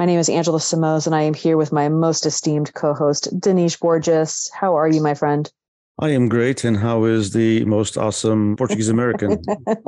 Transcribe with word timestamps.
My 0.00 0.06
name 0.06 0.18
is 0.18 0.30
Angela 0.30 0.60
Simoes, 0.60 1.04
and 1.04 1.14
I 1.14 1.20
am 1.20 1.34
here 1.34 1.58
with 1.58 1.72
my 1.72 1.90
most 1.90 2.24
esteemed 2.24 2.72
co 2.72 2.94
host, 2.94 3.38
Denise 3.38 3.76
Borges. 3.76 4.50
How 4.54 4.74
are 4.74 4.88
you, 4.88 5.02
my 5.02 5.12
friend? 5.12 5.52
I 6.00 6.08
am 6.10 6.28
great. 6.28 6.64
And 6.64 6.78
how 6.78 7.04
is 7.04 7.32
the 7.32 7.64
most 7.66 7.98
awesome 7.98 8.56
Portuguese 8.56 8.88
American? 8.88 9.42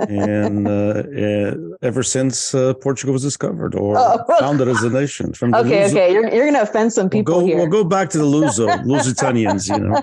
and 0.09 0.69
uh, 0.79 1.03
uh, 1.05 1.55
ever 1.81 2.03
since 2.03 2.55
uh, 2.55 2.75
Portugal 2.75 3.15
was 3.15 3.23
discovered 3.23 3.75
or 3.75 3.97
oh. 3.99 4.25
founded 4.39 4.69
as 4.69 4.83
a 4.83 4.91
nation. 4.91 5.33
From 5.33 5.55
okay, 5.55 5.85
Luso- 5.85 5.91
okay, 5.91 6.13
you're, 6.13 6.29
you're 6.29 6.45
going 6.45 6.55
to 6.55 6.63
offend 6.63 6.93
some 6.93 7.09
people 7.09 7.35
we'll 7.35 7.41
go, 7.41 7.47
here. 7.47 7.57
We'll 7.57 7.67
go 7.69 7.85
back 7.85 8.11
to 8.11 8.19
the 8.19 8.25
Luso, 8.25 8.69
Lusitanians, 8.85 9.69
you 9.69 9.79
know. 9.83 10.03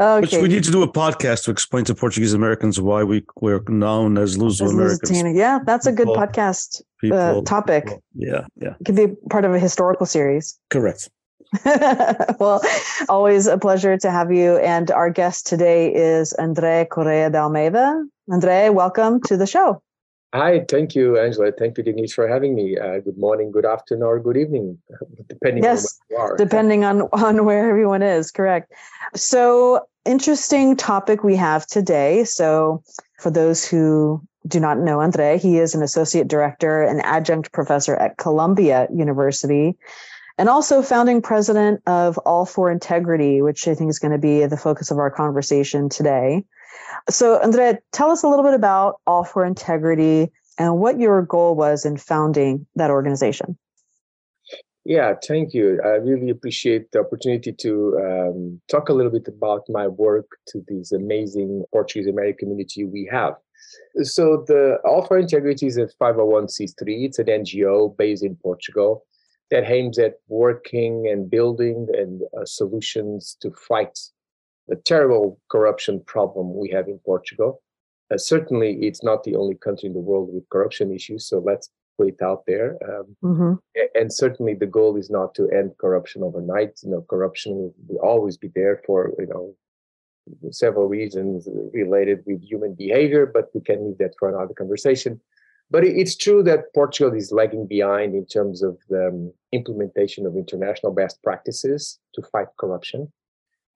Okay. 0.00 0.20
Which 0.20 0.42
we 0.42 0.48
need 0.48 0.64
to 0.64 0.70
do 0.70 0.82
a 0.82 0.90
podcast 0.90 1.44
to 1.44 1.50
explain 1.50 1.84
to 1.84 1.94
Portuguese 1.94 2.32
Americans 2.32 2.80
why 2.80 3.04
we 3.04 3.22
we're 3.40 3.62
known 3.68 4.16
as 4.16 4.38
Luso 4.38 4.70
Americans. 4.70 5.36
Yeah, 5.36 5.58
that's 5.66 5.86
a 5.86 5.92
good 5.92 6.06
people, 6.06 6.16
podcast 6.16 6.82
uh, 7.12 7.42
topic. 7.42 7.84
People, 7.84 8.02
yeah, 8.14 8.46
yeah. 8.56 8.74
It 8.80 8.84
could 8.84 8.96
be 8.96 9.08
part 9.28 9.44
of 9.44 9.52
a 9.52 9.58
historical 9.58 10.06
series. 10.06 10.58
Correct. 10.70 11.10
well, 12.38 12.60
always 13.08 13.46
a 13.46 13.58
pleasure 13.58 13.96
to 13.98 14.10
have 14.10 14.32
you. 14.32 14.56
And 14.58 14.90
our 14.90 15.10
guest 15.10 15.46
today 15.46 15.92
is 15.92 16.32
Andre 16.34 16.86
Correa 16.90 17.30
de 17.30 17.38
Almeida. 17.38 18.04
Andre, 18.30 18.68
welcome 18.68 19.20
to 19.22 19.36
the 19.36 19.46
show. 19.46 19.82
Hi, 20.32 20.64
thank 20.68 20.94
you, 20.94 21.18
Angela. 21.18 21.50
Thank 21.50 21.76
you, 21.76 21.82
Denise, 21.82 22.12
for 22.12 22.28
having 22.28 22.54
me. 22.54 22.78
Uh, 22.78 23.00
good 23.00 23.18
morning, 23.18 23.50
good 23.50 23.66
afternoon, 23.66 24.04
or 24.04 24.20
good 24.20 24.36
evening, 24.36 24.78
depending 25.28 25.64
yes, 25.64 25.98
on 26.08 26.16
where 26.16 26.26
you 26.28 26.32
are. 26.32 26.36
depending 26.36 26.84
on, 26.84 27.02
on 27.12 27.44
where 27.44 27.68
everyone 27.68 28.02
is, 28.02 28.30
correct. 28.30 28.72
So, 29.16 29.88
interesting 30.04 30.76
topic 30.76 31.24
we 31.24 31.34
have 31.34 31.66
today. 31.66 32.22
So, 32.22 32.80
for 33.18 33.32
those 33.32 33.66
who 33.66 34.22
do 34.46 34.60
not 34.60 34.78
know 34.78 35.00
Andre, 35.00 35.36
he 35.36 35.58
is 35.58 35.74
an 35.74 35.82
associate 35.82 36.28
director 36.28 36.80
and 36.84 37.04
adjunct 37.04 37.50
professor 37.50 37.96
at 37.96 38.16
Columbia 38.16 38.86
University 38.94 39.76
and 40.40 40.48
also 40.48 40.80
founding 40.80 41.20
president 41.20 41.82
of 41.86 42.18
All4Integrity, 42.24 43.44
which 43.44 43.68
I 43.68 43.74
think 43.74 43.90
is 43.90 43.98
going 43.98 44.12
to 44.12 44.18
be 44.18 44.46
the 44.46 44.56
focus 44.56 44.90
of 44.90 44.96
our 44.96 45.10
conversation 45.10 45.90
today. 45.90 46.44
So, 47.10 47.38
Andre, 47.42 47.76
tell 47.92 48.10
us 48.10 48.22
a 48.22 48.28
little 48.28 48.44
bit 48.44 48.54
about 48.54 49.02
All4Integrity 49.06 50.30
and 50.58 50.78
what 50.78 50.98
your 50.98 51.20
goal 51.20 51.56
was 51.56 51.84
in 51.84 51.98
founding 51.98 52.66
that 52.74 52.90
organization. 52.90 53.58
Yeah, 54.86 55.12
thank 55.28 55.52
you. 55.52 55.78
I 55.84 55.96
really 56.08 56.30
appreciate 56.30 56.90
the 56.90 57.00
opportunity 57.00 57.52
to 57.52 58.00
um, 58.02 58.62
talk 58.70 58.88
a 58.88 58.94
little 58.94 59.12
bit 59.12 59.28
about 59.28 59.64
my 59.68 59.88
work 59.88 60.26
to 60.48 60.64
this 60.68 60.90
amazing 60.90 61.64
Portuguese 61.70 62.08
American 62.08 62.48
community 62.48 62.84
we 62.84 63.06
have. 63.12 63.34
So, 64.04 64.42
the 64.48 64.78
All 64.86 65.04
for 65.04 65.18
Integrity 65.18 65.66
is 65.66 65.76
a 65.76 65.86
501c3. 66.00 66.72
It's 67.04 67.18
an 67.18 67.26
NGO 67.26 67.94
based 67.94 68.24
in 68.24 68.36
Portugal 68.36 69.04
that 69.50 69.70
aims 69.70 69.98
at 69.98 70.14
working 70.28 71.08
and 71.08 71.30
building 71.30 71.88
and 71.92 72.22
uh, 72.38 72.44
solutions 72.44 73.36
to 73.40 73.50
fight 73.50 73.98
the 74.68 74.76
terrible 74.76 75.40
corruption 75.50 76.00
problem 76.06 76.54
we 76.54 76.70
have 76.70 76.86
in 76.88 76.98
Portugal. 77.04 77.60
Uh, 78.12 78.16
certainly, 78.16 78.78
it's 78.80 79.02
not 79.02 79.24
the 79.24 79.36
only 79.36 79.56
country 79.56 79.88
in 79.88 79.92
the 79.92 80.00
world 80.00 80.30
with 80.32 80.48
corruption 80.50 80.92
issues, 80.92 81.26
so 81.28 81.38
let's 81.38 81.70
put 81.98 82.08
it 82.08 82.22
out 82.22 82.44
there. 82.46 82.76
Um, 82.88 83.16
mm-hmm. 83.22 83.52
And 83.94 84.12
certainly, 84.12 84.54
the 84.54 84.66
goal 84.66 84.96
is 84.96 85.10
not 85.10 85.34
to 85.34 85.48
end 85.50 85.72
corruption 85.78 86.22
overnight. 86.22 86.80
You 86.82 86.90
know, 86.90 87.06
corruption 87.08 87.54
will, 87.54 87.74
will 87.86 88.00
always 88.00 88.36
be 88.36 88.50
there 88.54 88.82
for 88.86 89.12
you 89.18 89.26
know 89.26 89.54
several 90.50 90.86
reasons 90.86 91.48
related 91.72 92.20
with 92.26 92.42
human 92.42 92.74
behavior, 92.74 93.26
but 93.26 93.50
we 93.54 93.60
can 93.60 93.84
leave 93.84 93.98
that 93.98 94.14
for 94.18 94.28
another 94.28 94.54
conversation. 94.54 95.20
But 95.70 95.84
it's 95.84 96.16
true 96.16 96.42
that 96.42 96.74
Portugal 96.74 97.14
is 97.14 97.30
lagging 97.30 97.66
behind 97.66 98.14
in 98.14 98.26
terms 98.26 98.62
of 98.62 98.76
the 98.88 99.08
um, 99.08 99.32
implementation 99.52 100.26
of 100.26 100.36
international 100.36 100.92
best 100.92 101.22
practices 101.22 102.00
to 102.14 102.22
fight 102.22 102.48
corruption. 102.58 103.12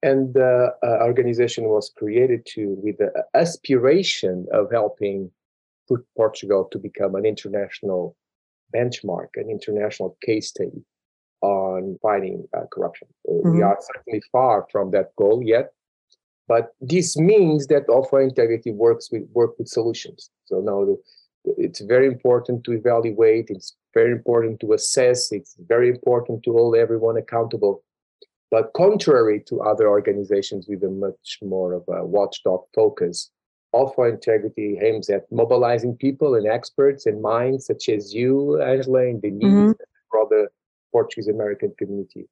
And 0.03 0.33
the 0.33 0.73
uh, 0.83 1.03
organization 1.03 1.65
was 1.65 1.91
created 1.97 2.45
to 2.47 2.75
with 2.83 2.97
the 2.97 3.11
aspiration 3.33 4.45
of 4.51 4.71
helping 4.71 5.31
put 5.87 6.05
Portugal 6.17 6.67
to 6.71 6.77
become 6.77 7.15
an 7.15 7.25
international 7.25 8.15
benchmark, 8.75 9.29
an 9.35 9.49
international 9.49 10.17
case 10.21 10.49
study 10.49 10.83
on 11.41 11.97
fighting 12.01 12.45
uh, 12.57 12.65
corruption. 12.73 13.07
Mm-hmm. 13.29 13.55
We 13.55 13.61
are 13.61 13.77
certainly 13.79 14.21
far 14.31 14.67
from 14.71 14.91
that 14.91 15.15
goal 15.15 15.41
yet, 15.43 15.71
but 16.47 16.73
this 16.81 17.17
means 17.17 17.67
that 17.67 17.85
for 18.09 18.21
Integrity 18.21 18.71
works 18.71 19.09
with 19.11 19.23
work 19.33 19.57
with 19.57 19.67
solutions. 19.67 20.29
So 20.45 20.59
now 20.59 20.85
the, 20.85 20.97
it's 21.57 21.81
very 21.81 22.07
important 22.07 22.63
to 22.63 22.71
evaluate 22.71 23.47
it's 23.49 23.75
very 23.93 24.11
important 24.11 24.59
to 24.59 24.73
assess 24.73 25.31
it's 25.31 25.55
very 25.67 25.89
important 25.89 26.43
to 26.43 26.51
hold 26.51 26.75
everyone 26.75 27.17
accountable 27.17 27.83
but 28.51 28.71
contrary 28.73 29.43
to 29.47 29.61
other 29.61 29.87
organizations 29.89 30.67
with 30.67 30.83
a 30.83 30.89
much 30.89 31.39
more 31.41 31.73
of 31.73 31.83
a 31.87 32.05
watchdog 32.05 32.61
focus 32.73 33.31
All4Integrity 33.73 34.81
aims 34.81 35.09
at 35.09 35.29
mobilizing 35.31 35.97
people 35.97 36.35
and 36.35 36.47
experts 36.47 37.05
and 37.05 37.21
minds 37.21 37.65
such 37.65 37.89
as 37.89 38.13
you 38.13 38.61
angela 38.61 39.01
and 39.01 39.21
Denise 39.21 39.43
mm-hmm. 39.43 39.71
broader 40.11 40.49
portuguese 40.91 41.27
american 41.27 41.73
community 41.77 42.27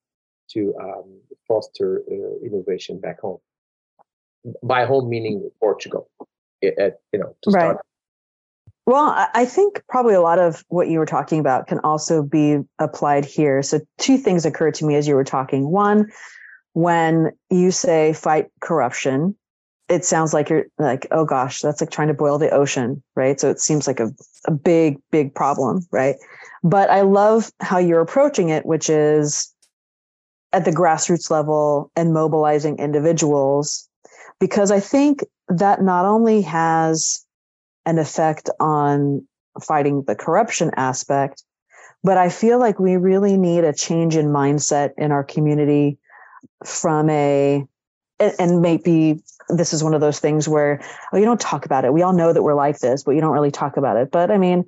to 0.52 0.74
um, 0.82 1.20
foster 1.48 2.04
uh, 2.12 2.46
innovation 2.46 3.00
back 3.00 3.20
home 3.22 3.40
by 4.62 4.86
home 4.86 5.10
meaning 5.10 5.50
portugal 5.60 6.10
at, 6.64 7.00
you 7.12 7.20
know 7.20 7.36
to 7.44 7.52
right. 7.52 7.62
start 7.62 7.86
well, 8.86 9.30
I 9.34 9.46
think 9.46 9.82
probably 9.88 10.14
a 10.14 10.22
lot 10.22 10.40
of 10.40 10.66
what 10.68 10.90
you 10.90 11.00
were 11.00 11.06
talking 11.06 11.40
about 11.40 11.68
can 11.68 11.80
also 11.80 12.22
be 12.22 12.58
applied 12.80 13.24
here. 13.24 13.64
So, 13.64 13.80
two 13.98 14.18
things 14.18 14.46
occurred 14.46 14.74
to 14.76 14.86
me 14.86 14.96
as 14.96 15.08
you 15.08 15.16
were 15.16 15.24
talking. 15.24 15.70
One, 15.70 16.12
when 16.74 17.32
you 17.50 17.72
say 17.72 18.12
fight 18.12 18.48
corruption, 18.60 19.36
it 19.88 20.04
sounds 20.04 20.34
like 20.34 20.50
you're 20.50 20.66
like, 20.78 21.08
oh 21.12 21.24
gosh, 21.24 21.62
that's 21.62 21.80
like 21.80 21.92
trying 21.92 22.10
to 22.10 22.14
boil 22.14 22.38
the 22.38 22.50
ocean, 22.50 23.02
right? 23.16 23.40
So, 23.40 23.50
it 23.50 23.62
seems 23.62 23.88
like 23.88 24.02
a, 24.02 24.12
a 24.48 24.52
big, 24.52 24.98
big 25.12 25.34
problem, 25.34 25.88
right? 25.92 26.18
But 26.62 26.90
I 26.90 27.02
love 27.02 27.52
how 27.62 27.78
you're 27.78 28.02
approaching 28.02 28.50
it, 28.50 28.66
which 28.66 28.90
is 28.90 29.54
at 30.52 30.66
the 30.66 30.72
grassroots 30.72 31.32
level 31.32 31.90
and 31.96 32.14
mobilizing 32.14 32.80
individuals, 32.80 33.88
because 34.42 34.72
I 34.72 34.82
think 34.82 35.24
that 35.48 35.82
not 35.82 36.06
only 36.06 36.42
has 36.42 37.23
an 37.86 38.00
effect 38.00 38.50
on 38.60 39.26
fighting 39.62 40.04
the 40.04 40.16
corruption 40.16 40.72
aspect. 40.76 41.44
But 42.04 42.18
I 42.18 42.30
feel 42.30 42.60
like 42.60 42.80
we 42.80 42.98
really 42.98 43.38
need 43.38 43.64
a 43.64 43.74
change 43.74 44.16
in 44.16 44.28
mindset 44.28 44.92
in 44.98 45.12
our 45.12 45.24
community 45.24 45.98
from 46.66 47.10
a, 47.10 47.66
and 48.20 48.62
maybe 48.62 49.22
this 49.50 49.74
is 49.74 49.84
one 49.84 49.94
of 49.94 50.02
those 50.02 50.20
things 50.20 50.48
where, 50.48 50.82
oh, 51.12 51.18
you 51.18 51.26
don't 51.26 51.40
talk 51.40 51.66
about 51.66 51.86
it. 51.86 51.94
We 51.94 52.02
all 52.02 52.14
know 52.14 52.34
that 52.34 52.44
we're 52.44 52.56
like 52.56 52.80
this, 52.80 53.04
but 53.04 53.12
you 53.12 53.22
don't 53.22 53.32
really 53.34 53.52
talk 53.52 53.78
about 53.78 53.98
it. 53.98 54.12
But 54.12 54.32
I 54.32 54.38
mean, 54.38 54.66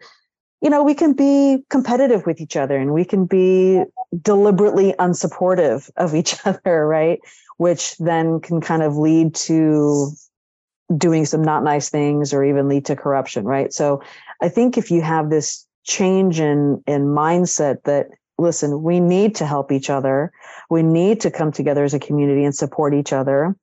you 0.62 0.70
know, 0.70 0.84
we 0.84 0.94
can 0.94 1.14
be 1.14 1.64
competitive 1.70 2.26
with 2.26 2.40
each 2.40 2.56
other 2.56 2.78
and 2.78 2.94
we 2.94 3.06
can 3.06 3.26
be 3.26 3.84
deliberately 4.22 4.94
unsupportive 4.98 5.90
of 5.98 6.16
each 6.16 6.36
other, 6.46 6.88
right? 6.88 7.20
Which 7.58 7.98
then 7.98 8.40
can 8.40 8.62
kind 8.62 8.82
of 8.82 8.98
lead 8.98 9.36
to 9.36 10.12
doing 10.98 11.26
some 11.26 11.44
not 11.44 11.64
nice 11.64 11.90
things 11.90 12.34
or 12.34 12.44
even 12.44 12.68
lead 12.68 12.86
to 12.86 12.96
corruption, 12.96 13.46
right? 13.46 13.74
So 13.74 14.02
I 14.42 14.50
think 14.50 14.78
if 14.78 14.92
you 14.92 15.02
have 15.02 15.30
this 15.30 15.66
change 15.84 16.40
in 16.40 16.84
in 16.88 17.06
mindset 17.08 17.84
that 17.84 18.08
listen, 18.38 18.84
we 18.84 19.00
need 19.00 19.36
to 19.36 19.46
help 19.46 19.72
each 19.72 19.90
other. 19.90 20.32
We 20.70 20.84
need 20.84 21.22
to 21.22 21.32
come 21.32 21.52
together 21.52 21.84
as 21.84 21.94
a 21.94 22.00
community 22.00 22.44
and 22.44 22.56
support 22.56 22.94
each 22.94 23.14
other. 23.14 23.56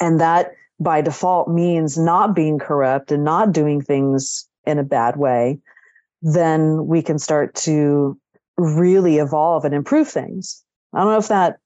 And 0.00 0.20
that 0.20 0.52
by 0.78 1.02
default 1.02 1.48
means 1.48 1.98
not 1.98 2.34
being 2.34 2.58
corrupt 2.58 3.12
and 3.12 3.22
not 3.24 3.52
doing 3.52 3.82
things 3.82 4.48
in 4.66 4.78
a 4.78 4.84
bad 4.84 5.16
way, 5.16 5.58
then 6.22 6.86
we 6.86 7.02
can 7.02 7.18
start 7.18 7.54
to 7.54 8.18
really 8.56 9.18
evolve 9.18 9.64
and 9.64 9.74
improve 9.74 10.08
things. 10.08 10.62
I 10.94 11.00
don't 11.00 11.12
know 11.12 11.18
if 11.18 11.28
that 11.28 11.58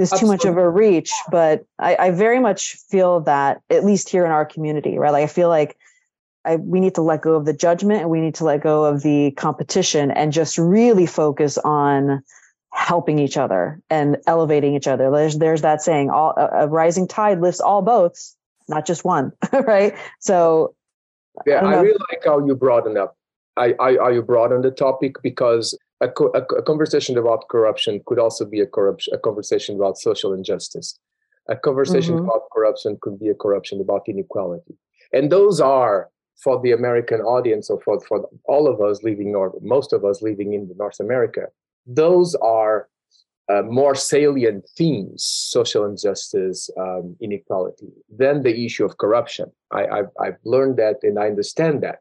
is 0.00 0.10
too 0.10 0.26
much 0.26 0.44
of 0.44 0.56
a 0.56 0.68
reach, 0.68 1.12
but 1.30 1.64
I, 1.78 1.96
I 1.96 2.10
very 2.10 2.40
much 2.40 2.76
feel 2.88 3.20
that 3.20 3.60
at 3.68 3.84
least 3.84 4.08
here 4.08 4.24
in 4.24 4.32
our 4.32 4.46
community, 4.46 4.98
right? 4.98 5.12
Like 5.12 5.24
I 5.24 5.26
feel 5.26 5.48
like 5.48 5.76
I, 6.44 6.56
we 6.56 6.80
need 6.80 6.94
to 6.94 7.02
let 7.02 7.20
go 7.20 7.34
of 7.34 7.44
the 7.44 7.52
judgment 7.52 8.00
and 8.00 8.10
we 8.10 8.20
need 8.20 8.34
to 8.36 8.44
let 8.44 8.62
go 8.62 8.84
of 8.84 9.02
the 9.02 9.32
competition 9.32 10.10
and 10.10 10.32
just 10.32 10.56
really 10.56 11.04
focus 11.06 11.58
on 11.58 12.22
helping 12.72 13.18
each 13.18 13.36
other 13.36 13.80
and 13.90 14.16
elevating 14.26 14.74
each 14.74 14.86
other. 14.86 15.10
There's 15.10 15.36
there's 15.36 15.62
that 15.62 15.82
saying, 15.82 16.08
all 16.08 16.32
a, 16.36 16.64
a 16.64 16.66
rising 16.66 17.06
tide 17.06 17.40
lifts 17.40 17.60
all 17.60 17.82
boats, 17.82 18.36
not 18.68 18.86
just 18.86 19.04
one, 19.04 19.32
right? 19.52 19.94
So 20.20 20.74
yeah, 21.46 21.56
I, 21.56 21.74
I 21.74 21.80
really 21.80 21.98
like 22.10 22.24
how 22.24 22.44
you 22.44 22.56
broaden 22.56 22.96
up. 22.96 23.16
I, 23.56 23.74
I, 23.78 23.96
I 23.96 24.10
you 24.12 24.22
broaden 24.22 24.62
the 24.62 24.70
topic 24.70 25.16
because 25.22 25.76
a, 26.00 26.08
co- 26.08 26.32
a, 26.34 26.62
conversation 26.62 27.18
about 27.18 27.48
corruption 27.48 28.00
could 28.06 28.18
also 28.18 28.44
be 28.44 28.60
a 28.60 28.66
corruption, 28.66 29.14
a 29.14 29.18
conversation 29.18 29.76
about 29.76 29.98
social 29.98 30.32
injustice. 30.32 30.98
A 31.48 31.56
conversation 31.56 32.14
mm-hmm. 32.14 32.24
about 32.24 32.42
corruption 32.52 32.98
could 33.00 33.18
be 33.18 33.28
a 33.28 33.34
corruption 33.34 33.80
about 33.80 34.02
inequality, 34.08 34.74
and 35.12 35.30
those 35.32 35.60
are 35.60 36.10
for 36.42 36.60
the 36.60 36.72
American 36.72 37.20
audience 37.20 37.68
or 37.70 37.80
for, 37.80 38.00
for 38.00 38.28
all 38.44 38.66
of 38.66 38.80
us 38.80 39.02
living 39.02 39.34
or 39.34 39.52
most 39.60 39.92
of 39.92 40.04
us 40.04 40.22
living 40.22 40.54
in 40.54 40.70
North 40.76 40.98
America, 41.00 41.46
those 41.86 42.34
are 42.36 42.88
uh, 43.50 43.62
more 43.62 43.94
salient 43.94 44.64
themes, 44.76 45.24
social 45.24 45.84
injustice, 45.84 46.70
um, 46.78 47.16
inequality, 47.20 47.88
than 48.08 48.42
the 48.42 48.64
issue 48.64 48.84
of 48.84 48.96
corruption. 48.98 49.50
I, 49.72 49.86
I've, 49.86 50.10
I've 50.20 50.36
learned 50.44 50.76
that 50.78 50.96
and 51.02 51.18
I 51.18 51.26
understand 51.26 51.82
that. 51.82 51.98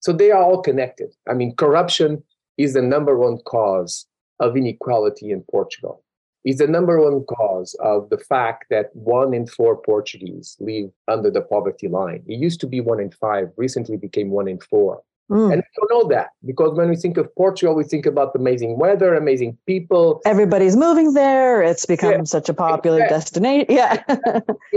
So 0.00 0.12
they 0.12 0.30
are 0.30 0.42
all 0.42 0.62
connected. 0.62 1.12
I 1.28 1.34
mean, 1.34 1.56
corruption 1.56 2.22
is 2.56 2.74
the 2.74 2.82
number 2.82 3.16
one 3.18 3.38
cause 3.44 4.06
of 4.40 4.56
inequality 4.56 5.30
in 5.30 5.42
Portugal. 5.50 6.02
Is 6.44 6.58
the 6.58 6.66
number 6.66 7.00
one 7.00 7.24
cause 7.24 7.74
of 7.80 8.10
the 8.10 8.18
fact 8.18 8.66
that 8.68 8.94
one 8.94 9.32
in 9.32 9.46
four 9.46 9.80
Portuguese 9.80 10.56
live 10.60 10.90
under 11.08 11.30
the 11.30 11.40
poverty 11.40 11.88
line. 11.88 12.22
It 12.26 12.38
used 12.38 12.60
to 12.60 12.66
be 12.66 12.80
one 12.80 13.00
in 13.00 13.10
five, 13.12 13.48
recently 13.56 13.96
became 13.96 14.30
one 14.30 14.48
in 14.48 14.60
four. 14.60 15.02
Mm. 15.30 15.52
And 15.54 15.62
we 15.62 15.88
don't 15.88 15.90
know 15.90 16.08
that 16.10 16.30
because 16.44 16.76
when 16.76 16.90
we 16.90 16.96
think 16.96 17.16
of 17.16 17.34
Portugal, 17.34 17.74
we 17.74 17.84
think 17.84 18.04
about 18.04 18.34
amazing 18.34 18.78
weather, 18.78 19.14
amazing 19.14 19.56
people. 19.66 20.20
Everybody's 20.26 20.76
moving 20.76 21.14
there. 21.14 21.62
It's 21.62 21.86
become 21.86 22.12
yeah, 22.12 22.24
such 22.24 22.50
a 22.50 22.54
popular 22.54 23.00
destination. 23.08 23.66
Yeah. 23.70 24.02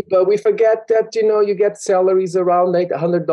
but 0.10 0.26
we 0.26 0.38
forget 0.38 0.88
that, 0.88 1.14
you 1.16 1.28
know, 1.28 1.42
you 1.42 1.54
get 1.54 1.78
salaries 1.78 2.38
around 2.38 2.74
$800, 2.74 3.28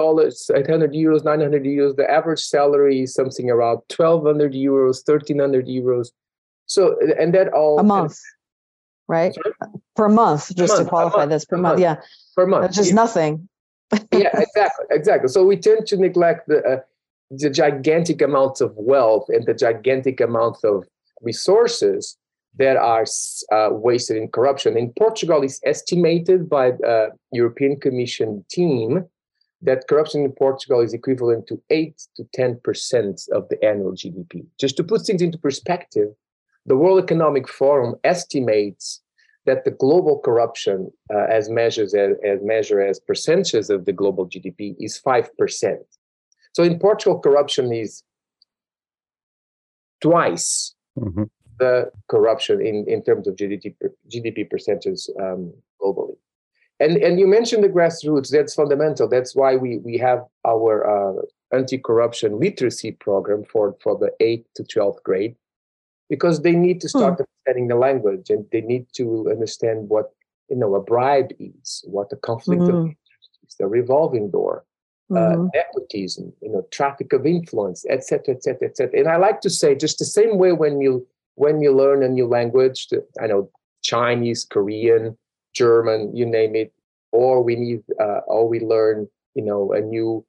800 0.56 0.93
euros, 0.93 1.25
900 1.25 1.62
euros. 1.62 1.96
The 1.96 2.11
average 2.11 2.40
salary 2.40 3.02
is 3.02 3.14
something 3.14 3.49
around 3.49 3.82
1200 3.96 4.52
euros, 4.52 5.06
1300 5.06 5.67
euros. 5.67 6.10
So, 6.67 6.96
and 7.19 7.32
that 7.34 7.52
all. 7.52 7.78
A 7.78 7.84
month, 7.84 8.19
right? 9.06 9.32
Sorry? 9.32 9.55
Per 9.94 10.08
month, 10.08 10.56
just 10.56 10.72
month, 10.72 10.84
to 10.84 10.88
qualify 10.88 11.19
month, 11.19 11.31
this 11.31 11.44
per 11.44 11.56
month. 11.58 11.75
month. 11.75 11.81
Yeah. 11.81 11.96
Per 12.34 12.46
month. 12.46 12.62
That's 12.62 12.76
just 12.76 12.88
yeah. 12.88 12.94
nothing. 12.96 13.49
yeah, 14.12 14.31
exactly. 14.34 14.87
Exactly. 14.90 15.28
So 15.28 15.44
we 15.44 15.56
tend 15.56 15.87
to 15.87 15.96
neglect 15.96 16.49
the. 16.49 16.64
Uh, 16.64 16.81
the 17.31 17.50
gigantic 17.50 18.23
amounts 18.23 18.61
of 18.61 18.73
wealth 18.76 19.26
and 19.29 19.47
the 19.47 19.55
gigantic 19.55 20.21
amounts 20.21 20.62
of 20.65 20.85
resources 21.23 22.17
that 22.56 22.76
are 22.76 23.05
uh, 23.53 23.71
wasted 23.73 24.17
in 24.17 24.29
corruption. 24.29 24.76
In 24.76 24.93
Portugal, 24.97 25.43
it's 25.43 25.61
estimated 25.65 26.49
by 26.49 26.73
the 26.73 27.11
European 27.32 27.81
Commission 27.81 28.44
team 28.49 29.05
that 29.62 29.88
corruption 29.88 30.23
in 30.23 30.32
Portugal 30.32 30.81
is 30.81 30.93
equivalent 30.93 31.47
to 31.47 31.61
8 31.71 32.00
to 32.17 32.25
10% 32.37 33.29
of 33.32 33.49
the 33.49 33.65
annual 33.65 33.93
GDP. 33.93 34.44
Just 34.61 34.77
to 34.77 34.85
put 34.85 35.03
things 35.03 35.23
into 35.23 35.38
perspective, 35.38 36.09
the 36.67 36.77
World 36.77 37.03
Economic 37.03 37.49
Forum 37.49 37.94
estimates 38.05 39.00
that 39.47 39.65
the 39.65 39.70
global 39.70 40.19
corruption, 40.20 40.91
uh, 41.12 41.25
as 41.29 41.50
measured 41.50 41.88
as, 41.94 42.17
as 42.25 42.70
as 42.73 43.00
percentages 43.00 43.69
of 43.69 43.85
the 43.85 43.93
global 43.93 44.27
GDP, 44.27 44.75
is 44.79 45.00
5%. 45.05 45.29
So 46.55 46.62
in 46.62 46.79
Portugal, 46.79 47.19
corruption 47.19 47.73
is 47.73 48.03
twice 50.01 50.75
mm-hmm. 50.99 51.25
the 51.59 51.91
corruption 52.09 52.61
in, 52.61 52.85
in 52.89 53.03
terms 53.03 53.27
of 53.27 53.35
GDP, 53.37 53.75
GDP 54.09 54.49
percentages 54.49 55.11
um, 55.21 55.53
globally. 55.83 56.17
And, 56.81 56.97
and 56.97 57.19
you 57.19 57.27
mentioned 57.27 57.62
the 57.65 57.69
grassroots, 57.69 58.31
that's 58.31 58.55
fundamental. 58.55 59.09
That's 59.09 59.35
why 59.35 59.56
we, 59.56 59.79
we 59.79 59.99
have 59.99 60.25
our 60.47 60.73
uh, 60.87 61.23
anti-corruption 61.53 62.39
literacy 62.39 62.93
program 62.93 63.45
for, 63.45 63.77
for 63.83 63.99
the 63.99 64.11
8th 64.21 64.45
to 64.56 64.62
12th 64.65 65.03
grade, 65.03 65.37
because 66.09 66.43
they 66.43 66.53
need 66.53 66.81
to 66.83 66.89
start 66.89 67.15
hmm. 67.15 67.23
understanding 67.23 67.69
the 67.69 67.77
language 67.77 68.31
and 68.31 68.45
they 68.53 68.61
need 68.61 68.87
to 68.95 69.29
understand 69.31 69.89
what 69.89 70.12
you 70.51 70.56
know 70.56 70.75
a 70.75 70.81
bribe 70.81 71.31
is, 71.39 71.85
what 71.87 72.12
a 72.12 72.17
conflict 72.17 72.62
mm-hmm. 72.62 72.77
of 72.77 72.85
interest 72.87 73.39
is, 73.47 73.55
the 73.59 73.67
revolving 73.67 74.31
door, 74.31 74.65
uh, 75.11 75.15
mm-hmm. 75.15 75.47
nepotism, 75.55 76.33
you 76.41 76.51
know, 76.51 76.67
traffic 76.71 77.12
of 77.12 77.27
influence, 77.27 77.85
etc., 77.91 78.35
etc., 78.35 78.69
etc. 78.69 78.99
And 78.99 79.09
I 79.09 79.17
like 79.17 79.41
to 79.43 79.51
say, 79.51 79.75
just 79.75 79.99
the 79.99 80.05
same 80.05 80.39
way 80.39 80.53
when 80.53 80.81
you 80.81 81.06
when 81.37 81.61
you 81.61 81.75
learn 81.75 82.03
a 82.03 82.09
new 82.09 82.27
language, 82.27 82.89
I 83.21 83.27
know 83.27 83.51
Chinese, 83.83 84.47
Korean, 84.49 85.17
German, 85.53 86.15
you 86.17 86.27
name 86.27 86.55
it, 86.56 86.73
or 87.12 87.43
we 87.43 87.56
need, 87.56 87.83
uh, 88.01 88.21
or 88.27 88.49
we 88.49 88.61
learn, 88.61 89.09
you 89.35 89.45
know, 89.45 89.73
a 89.73 89.81
new 89.81 90.25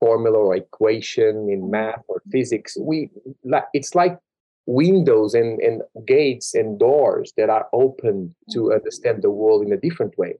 formula 0.00 0.38
or 0.38 0.56
equation 0.56 1.48
in 1.50 1.70
math 1.70 2.02
or 2.08 2.22
physics. 2.30 2.76
We, 2.80 3.10
it's 3.72 3.94
like 3.94 4.18
windows 4.66 5.34
and, 5.34 5.60
and 5.60 5.82
gates 6.06 6.54
and 6.54 6.78
doors 6.78 7.32
that 7.36 7.50
are 7.50 7.66
open 7.72 8.34
to 8.52 8.72
understand 8.72 9.22
the 9.22 9.30
world 9.30 9.66
in 9.66 9.72
a 9.72 9.76
different 9.76 10.16
way. 10.18 10.38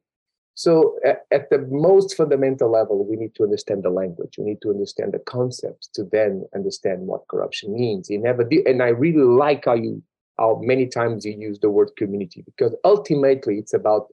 So, 0.58 0.98
at, 1.04 1.50
the 1.50 1.64
most 1.70 2.16
fundamental 2.16 2.68
level, 2.68 3.06
we 3.06 3.14
need 3.14 3.32
to 3.36 3.44
understand 3.44 3.84
the 3.84 3.90
language. 3.90 4.38
We 4.38 4.44
need 4.44 4.60
to 4.62 4.70
understand 4.70 5.12
the 5.12 5.20
concepts 5.20 5.86
to 5.94 6.02
then 6.02 6.48
understand 6.52 7.02
what 7.02 7.28
corruption 7.30 7.72
means. 7.72 8.10
You 8.10 8.18
never 8.18 8.42
and 8.66 8.82
I 8.82 8.88
really 8.88 9.22
like 9.22 9.66
how 9.66 9.74
you 9.74 10.02
how 10.36 10.58
many 10.60 10.88
times 10.88 11.24
you 11.24 11.36
use 11.38 11.60
the 11.60 11.70
word 11.70 11.92
community 11.96 12.42
because 12.44 12.74
ultimately 12.82 13.58
it's 13.58 13.72
about 13.72 14.08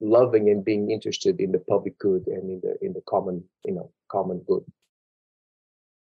loving 0.00 0.50
and 0.50 0.64
being 0.64 0.90
interested 0.90 1.38
in 1.38 1.52
the 1.52 1.60
public 1.60 1.96
good 2.00 2.26
and 2.26 2.50
in 2.50 2.60
the 2.64 2.74
in 2.84 2.92
the 2.92 3.02
common 3.08 3.44
you 3.64 3.74
know 3.74 3.88
common 4.10 4.38
good. 4.48 4.64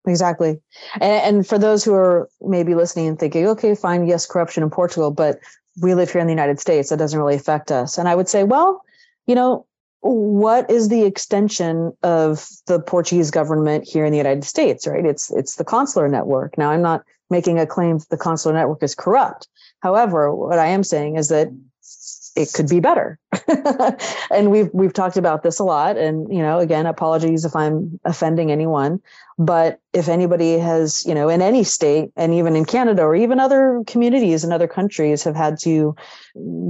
Exactly, 0.06 0.60
and, 0.96 1.24
and 1.28 1.48
for 1.48 1.58
those 1.58 1.82
who 1.86 1.94
are 1.94 2.28
maybe 2.42 2.76
listening 2.76 3.08
and 3.08 3.18
thinking, 3.18 3.48
okay, 3.48 3.74
fine, 3.74 4.06
yes, 4.06 4.26
corruption 4.26 4.64
in 4.64 4.70
Portugal, 4.70 5.12
but 5.12 5.40
we 5.82 5.96
live 5.96 6.12
here 6.12 6.20
in 6.20 6.28
the 6.28 6.34
United 6.34 6.60
States. 6.60 6.90
That 6.90 7.00
doesn't 7.00 7.18
really 7.18 7.36
affect 7.36 7.72
us. 7.72 7.98
And 7.98 8.10
I 8.10 8.16
would 8.16 8.28
say, 8.28 8.44
well 8.44 8.84
you 9.32 9.36
know, 9.36 9.66
what 10.02 10.70
is 10.70 10.90
the 10.90 11.06
extension 11.06 11.94
of 12.04 12.50
the 12.68 12.82
Portuguese 12.82 13.32
government 13.32 13.88
here 13.88 14.04
in 14.04 14.12
the 14.12 14.18
United 14.18 14.44
States, 14.44 14.86
right? 14.86 15.06
It's 15.06 15.32
it's 15.32 15.56
the 15.56 15.64
consular 15.64 16.10
network. 16.10 16.58
Now, 16.58 16.72
I'm 16.72 16.82
not 16.82 17.06
making 17.30 17.58
a 17.58 17.66
claim 17.66 18.00
that 18.00 18.10
the 18.10 18.18
consular 18.18 18.54
network 18.54 18.84
is 18.84 18.94
corrupt. 18.94 19.48
However, 19.80 20.36
what 20.36 20.60
I 20.60 20.68
am 20.68 20.84
saying 20.84 21.16
is 21.16 21.30
that 21.30 21.48
it 22.36 22.54
could 22.54 22.70
be 22.70 22.80
better. 22.80 23.20
and 24.32 24.52
we've 24.52 24.70
we've 24.74 24.94
talked 24.94 25.18
about 25.18 25.44
this 25.44 25.60
a 25.60 25.64
lot. 25.64 25.98
And 25.98 26.32
you 26.34 26.42
know, 26.42 26.60
again, 26.60 26.86
apologies 26.86 27.46
if 27.46 27.56
I'm 27.56 28.00
offending 28.06 28.52
anyone. 28.52 29.02
But 29.38 29.80
if 29.94 30.08
anybody 30.08 30.60
has, 30.60 31.06
you 31.06 31.16
know, 31.16 31.28
in 31.28 31.42
any 31.42 31.64
state 31.64 32.12
and 32.16 32.34
even 32.34 32.56
in 32.56 32.66
Canada 32.66 33.02
or 33.04 33.16
even 33.16 33.40
other 33.40 33.84
communities 33.88 34.44
in 34.44 34.52
other 34.52 34.68
countries 34.68 35.24
have 35.24 35.36
had 35.36 35.58
to 35.62 35.96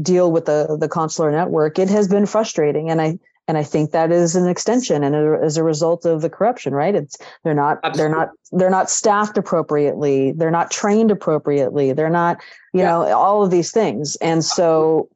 deal 0.01 0.31
with 0.31 0.45
the 0.45 0.77
the 0.79 0.87
consular 0.87 1.31
network, 1.31 1.77
it 1.79 1.89
has 1.89 2.07
been 2.07 2.25
frustrating. 2.25 2.89
And 2.89 3.01
I 3.01 3.19
and 3.47 3.57
I 3.57 3.63
think 3.63 3.91
that 3.91 4.11
is 4.11 4.35
an 4.35 4.47
extension 4.47 5.03
and 5.03 5.43
as 5.43 5.57
a 5.57 5.63
result 5.63 6.05
of 6.05 6.21
the 6.21 6.29
corruption, 6.29 6.73
right? 6.73 6.95
It's 6.95 7.17
they're 7.43 7.53
not 7.53 7.79
Absolutely. 7.83 7.97
they're 7.97 8.19
not 8.19 8.29
they're 8.51 8.69
not 8.69 8.89
staffed 8.89 9.37
appropriately, 9.37 10.31
they're 10.31 10.51
not 10.51 10.71
trained 10.71 11.11
appropriately, 11.11 11.91
they're 11.91 12.09
not, 12.09 12.37
you 12.73 12.79
yeah. 12.81 12.87
know, 12.87 13.11
all 13.11 13.43
of 13.43 13.51
these 13.51 13.71
things. 13.71 14.15
And 14.17 14.45
so 14.45 15.09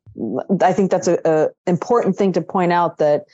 I 0.61 0.73
think 0.73 0.91
that's 0.91 1.07
a, 1.07 1.19
a 1.25 1.49
important 1.69 2.15
thing 2.15 2.33
to 2.33 2.41
point 2.41 2.71
out 2.71 2.97
that 2.97 3.25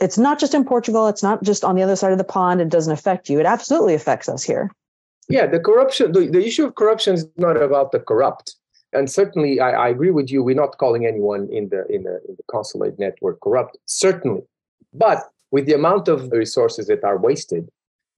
it's 0.00 0.18
not 0.18 0.38
just 0.38 0.54
in 0.54 0.64
Portugal. 0.64 1.06
It's 1.06 1.22
not 1.22 1.42
just 1.42 1.64
on 1.64 1.76
the 1.76 1.82
other 1.82 1.96
side 1.96 2.12
of 2.12 2.18
the 2.18 2.24
pond. 2.24 2.60
It 2.60 2.68
doesn't 2.68 2.92
affect 2.92 3.28
you. 3.28 3.38
It 3.40 3.46
absolutely 3.46 3.94
affects 3.94 4.28
us 4.28 4.42
here. 4.42 4.70
Yeah, 5.28 5.46
the 5.46 5.60
corruption, 5.60 6.12
the, 6.12 6.26
the 6.26 6.44
issue 6.44 6.66
of 6.66 6.74
corruption 6.74 7.14
is 7.14 7.26
not 7.36 7.60
about 7.60 7.92
the 7.92 8.00
corrupt. 8.00 8.56
And 8.92 9.10
certainly, 9.10 9.60
I, 9.60 9.70
I 9.70 9.88
agree 9.88 10.10
with 10.10 10.30
you. 10.30 10.42
We're 10.42 10.54
not 10.54 10.78
calling 10.78 11.06
anyone 11.06 11.48
in 11.50 11.68
the, 11.68 11.86
in 11.88 12.04
the 12.04 12.20
in 12.28 12.36
the 12.36 12.44
consulate 12.50 12.98
network 12.98 13.40
corrupt. 13.40 13.76
Certainly, 13.86 14.42
but 14.92 15.24
with 15.50 15.66
the 15.66 15.74
amount 15.74 16.08
of 16.08 16.30
resources 16.30 16.86
that 16.86 17.02
are 17.04 17.18
wasted, 17.18 17.68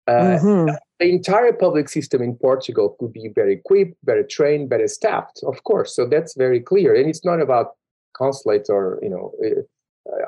uh, 0.07 0.13
mm-hmm. 0.13 0.75
the 1.01 1.09
entire 1.09 1.53
public 1.53 1.89
system 1.89 2.23
in 2.23 2.35
Portugal 2.37 2.97
could 2.99 3.13
be 3.13 3.29
better 3.29 3.49
equipped, 3.49 3.95
better 4.05 4.23
trained, 4.23 4.69
better 4.69 4.89
staffed. 4.89 5.41
Of 5.47 5.63
course, 5.65 5.95
so 5.95 6.07
that's 6.07 6.35
very 6.35 6.61
clear. 6.61 6.95
And 6.95 7.09
it's 7.09 7.25
not 7.25 7.41
about 7.41 7.77
consulates 8.17 8.71
or 8.71 8.99
you 9.03 9.11
know 9.11 9.33
eh, 9.45 9.61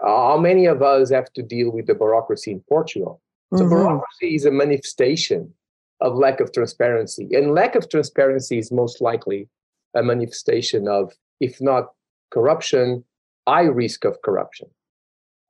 how 0.02 0.38
many 0.38 0.66
of 0.66 0.83
us 0.83 1.11
have 1.11 1.33
to 1.33 1.42
deal 1.42 1.71
with 1.71 1.87
the 1.87 1.95
bureaucracy 1.95 2.50
in 2.52 2.61
portugal 2.68 3.21
so 3.54 3.61
mm-hmm. 3.61 3.75
bureaucracy 3.75 4.35
is 4.35 4.45
a 4.45 4.50
manifestation 4.50 5.52
of 6.00 6.14
lack 6.14 6.40
of 6.40 6.52
transparency 6.52 7.28
and 7.33 7.54
lack 7.54 7.75
of 7.75 7.88
transparency 7.88 8.59
is 8.59 8.71
most 8.71 9.00
likely 9.00 9.49
a 9.95 10.02
manifestation 10.02 10.87
of 10.88 11.12
if 11.40 11.61
not 11.61 11.92
corruption 12.30 13.04
high 13.49 13.62
risk 13.62 14.04
of 14.04 14.21
corruption 14.23 14.68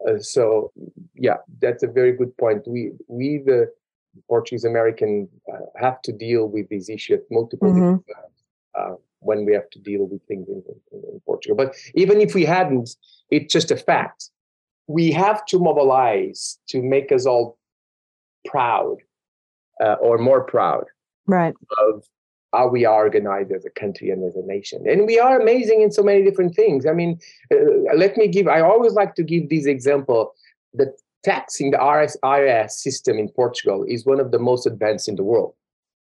uh, 0.08 0.18
so 0.18 0.72
yeah 1.14 1.38
that's 1.60 1.82
a 1.82 1.88
very 1.88 2.12
good 2.12 2.36
point 2.38 2.62
we 2.66 2.92
we 3.08 3.38
the 3.44 3.70
portuguese 4.28 4.64
american 4.64 5.28
uh, 5.52 5.66
have 5.76 6.00
to 6.02 6.12
deal 6.12 6.46
with 6.46 6.68
this 6.68 6.88
issue 6.88 7.14
at 7.14 7.20
multiple 7.30 7.72
mm-hmm. 7.72 7.96
uh, 8.78 8.94
when 9.20 9.44
we 9.44 9.52
have 9.52 9.68
to 9.70 9.78
deal 9.80 10.06
with 10.06 10.22
things 10.26 10.48
in, 10.48 10.62
in, 10.92 11.02
in 11.12 11.20
Portugal. 11.26 11.56
But 11.56 11.74
even 11.94 12.20
if 12.20 12.34
we 12.34 12.44
hadn't, 12.44 12.90
it's 13.30 13.52
just 13.52 13.70
a 13.70 13.76
fact. 13.76 14.30
We 14.86 15.12
have 15.12 15.44
to 15.46 15.58
mobilize 15.58 16.58
to 16.68 16.82
make 16.82 17.12
us 17.12 17.26
all 17.26 17.58
proud 18.46 18.96
uh, 19.82 19.94
or 20.00 20.18
more 20.18 20.42
proud 20.42 20.84
right. 21.26 21.54
of 21.78 22.04
how 22.52 22.68
we 22.68 22.84
are 22.84 23.04
organized 23.04 23.52
as 23.52 23.64
a 23.64 23.70
country 23.70 24.10
and 24.10 24.24
as 24.24 24.34
a 24.34 24.46
nation. 24.46 24.84
And 24.88 25.06
we 25.06 25.18
are 25.18 25.38
amazing 25.38 25.82
in 25.82 25.92
so 25.92 26.02
many 26.02 26.24
different 26.24 26.54
things. 26.54 26.86
I 26.86 26.92
mean, 26.92 27.18
uh, 27.52 27.94
let 27.94 28.16
me 28.16 28.28
give, 28.28 28.48
I 28.48 28.60
always 28.60 28.94
like 28.94 29.14
to 29.16 29.22
give 29.22 29.50
this 29.50 29.66
example. 29.66 30.32
The 30.72 30.94
taxing, 31.24 31.72
the 31.72 31.78
RS, 31.78 32.16
IRS 32.24 32.70
system 32.70 33.18
in 33.18 33.28
Portugal 33.28 33.84
is 33.86 34.06
one 34.06 34.20
of 34.20 34.30
the 34.30 34.38
most 34.38 34.66
advanced 34.66 35.08
in 35.08 35.16
the 35.16 35.24
world. 35.24 35.54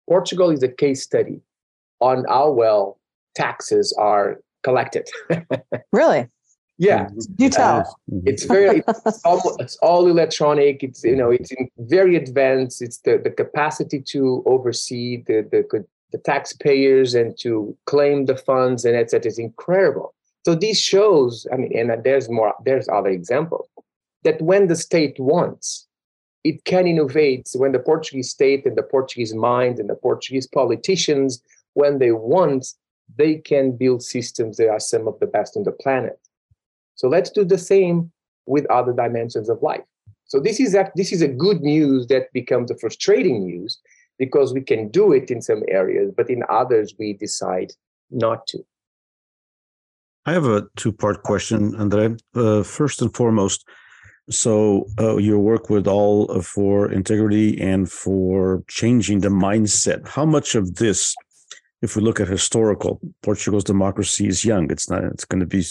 Portugal 0.08 0.50
is 0.50 0.62
a 0.62 0.68
case 0.68 1.02
study 1.02 1.40
on 2.00 2.24
how 2.28 2.50
well 2.50 2.97
taxes 3.34 3.94
are 3.98 4.40
collected. 4.62 5.08
really? 5.92 6.28
Yeah, 6.80 7.08
you 7.38 7.50
tell. 7.50 7.80
Uh, 7.80 7.84
it's 8.24 8.44
very 8.44 8.84
it's 9.06 9.24
all, 9.24 9.56
it's 9.58 9.76
all 9.78 10.06
electronic. 10.06 10.84
It's 10.84 11.02
you 11.02 11.16
know 11.16 11.30
it's 11.30 11.50
very 11.78 12.14
advanced. 12.14 12.80
It's 12.80 12.98
the, 12.98 13.18
the 13.18 13.30
capacity 13.30 14.00
to 14.12 14.44
oversee 14.46 15.24
the, 15.26 15.46
the 15.50 15.84
the 16.12 16.18
taxpayers 16.18 17.14
and 17.14 17.36
to 17.40 17.76
claim 17.86 18.26
the 18.26 18.36
funds 18.36 18.84
and 18.84 18.96
etc. 18.96 19.28
is 19.28 19.38
incredible. 19.38 20.14
So 20.44 20.54
this 20.54 20.78
shows. 20.78 21.46
I 21.52 21.56
mean, 21.56 21.76
and 21.76 22.02
there's 22.04 22.30
more. 22.30 22.54
There's 22.64 22.88
other 22.88 23.10
examples 23.10 23.68
that 24.22 24.40
when 24.40 24.68
the 24.68 24.76
state 24.76 25.18
wants, 25.18 25.86
it 26.44 26.64
can 26.64 26.86
innovate. 26.86 27.50
When 27.54 27.72
the 27.72 27.78
Portuguese 27.80 28.30
state 28.30 28.64
and 28.66 28.76
the 28.76 28.82
Portuguese 28.82 29.34
mind 29.34 29.78
and 29.78 29.90
the 29.90 29.94
Portuguese 29.94 30.46
politicians, 30.46 31.42
when 31.74 31.98
they 31.98 32.12
want, 32.12 32.74
they 33.16 33.36
can 33.36 33.76
build 33.76 34.02
systems 34.02 34.56
that 34.56 34.68
are 34.68 34.80
some 34.80 35.08
of 35.08 35.18
the 35.20 35.26
best 35.26 35.56
on 35.56 35.64
the 35.64 35.72
planet. 35.72 36.18
So 36.94 37.08
let's 37.08 37.30
do 37.30 37.44
the 37.44 37.58
same 37.58 38.12
with 38.46 38.66
other 38.70 38.92
dimensions 38.92 39.48
of 39.48 39.62
life. 39.62 39.84
So 40.24 40.40
this 40.40 40.60
is 40.60 40.74
a, 40.74 40.90
this 40.94 41.12
is 41.12 41.22
a 41.22 41.28
good 41.28 41.62
news 41.62 42.06
that 42.08 42.32
becomes 42.32 42.70
a 42.70 42.76
frustrating 42.76 43.44
news 43.44 43.78
because 44.18 44.52
we 44.52 44.60
can 44.60 44.88
do 44.88 45.12
it 45.12 45.30
in 45.30 45.40
some 45.40 45.62
areas, 45.68 46.12
but 46.16 46.28
in 46.28 46.42
others 46.50 46.94
we 46.98 47.14
decide 47.14 47.72
not 48.10 48.46
to. 48.48 48.58
I 50.26 50.32
have 50.32 50.44
a 50.44 50.66
two-part 50.76 51.22
question, 51.22 51.74
Andre. 51.76 52.16
Uh, 52.34 52.62
first 52.62 53.00
and 53.00 53.14
foremost, 53.14 53.66
so 54.30 54.86
uh, 55.00 55.16
your 55.16 55.38
work 55.38 55.70
with 55.70 55.86
All4Integrity 55.86 57.62
and 57.62 57.90
for 57.90 58.62
changing 58.68 59.20
the 59.20 59.30
mindset. 59.30 60.06
How 60.06 60.26
much 60.26 60.54
of 60.54 60.74
this, 60.74 61.14
if 61.82 61.96
we 61.96 62.02
look 62.02 62.20
at 62.20 62.28
historical, 62.28 63.00
Portugal's 63.22 63.64
democracy 63.64 64.26
is 64.26 64.44
young. 64.44 64.70
It's 64.70 64.90
not. 64.90 65.04
It's 65.04 65.24
going 65.24 65.40
to 65.40 65.46
be 65.46 65.64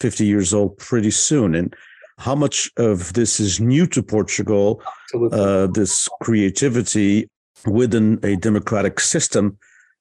50 0.00 0.24
years 0.24 0.52
old 0.52 0.76
pretty 0.78 1.10
soon. 1.10 1.54
And 1.54 1.74
how 2.18 2.34
much 2.34 2.70
of 2.76 3.12
this 3.12 3.38
is 3.40 3.60
new 3.60 3.86
to 3.88 4.02
Portugal, 4.02 4.82
uh, 5.32 5.68
this 5.68 6.08
creativity 6.22 7.30
within 7.66 8.18
a 8.22 8.36
democratic 8.36 9.00
system, 9.00 9.58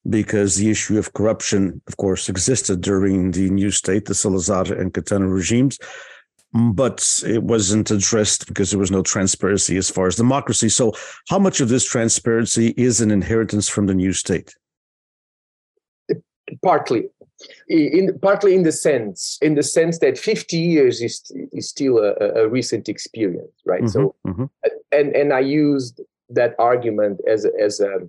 because 0.09 0.55
the 0.55 0.69
issue 0.69 0.97
of 0.97 1.13
corruption, 1.13 1.81
of 1.87 1.97
course, 1.97 2.29
existed 2.29 2.81
during 2.81 3.31
the 3.31 3.49
new 3.49 3.71
state, 3.71 4.05
the 4.05 4.13
Salazar 4.13 4.71
and 4.73 4.93
Caetano 4.93 5.31
regimes, 5.31 5.79
but 6.53 7.21
it 7.25 7.43
wasn't 7.43 7.91
addressed 7.91 8.47
because 8.47 8.71
there 8.71 8.79
was 8.79 8.91
no 8.91 9.01
transparency 9.01 9.77
as 9.77 9.89
far 9.89 10.07
as 10.07 10.15
democracy. 10.15 10.69
So, 10.69 10.93
how 11.27 11.39
much 11.39 11.59
of 11.59 11.69
this 11.69 11.83
transparency 11.83 12.73
is 12.77 13.01
an 13.01 13.11
inheritance 13.11 13.67
from 13.67 13.87
the 13.87 13.93
new 13.93 14.13
state? 14.13 14.55
Partly, 16.63 17.09
in 17.67 18.17
partly 18.19 18.55
in 18.55 18.63
the 18.63 18.71
sense 18.71 19.37
in 19.41 19.55
the 19.55 19.63
sense 19.63 19.99
that 19.99 20.17
50 20.17 20.57
years 20.57 21.01
is 21.01 21.31
is 21.51 21.69
still 21.69 21.97
a, 21.97 22.13
a 22.43 22.47
recent 22.47 22.87
experience 22.87 23.51
right 23.65 23.81
mm-hmm, 23.81 23.87
so 23.87 24.15
mm-hmm. 24.25 24.45
and 24.91 25.15
and 25.15 25.33
i 25.33 25.39
used 25.39 25.99
that 26.29 26.55
argument 26.57 27.19
as 27.27 27.45
a, 27.45 27.51
as 27.61 27.79
a 27.79 27.99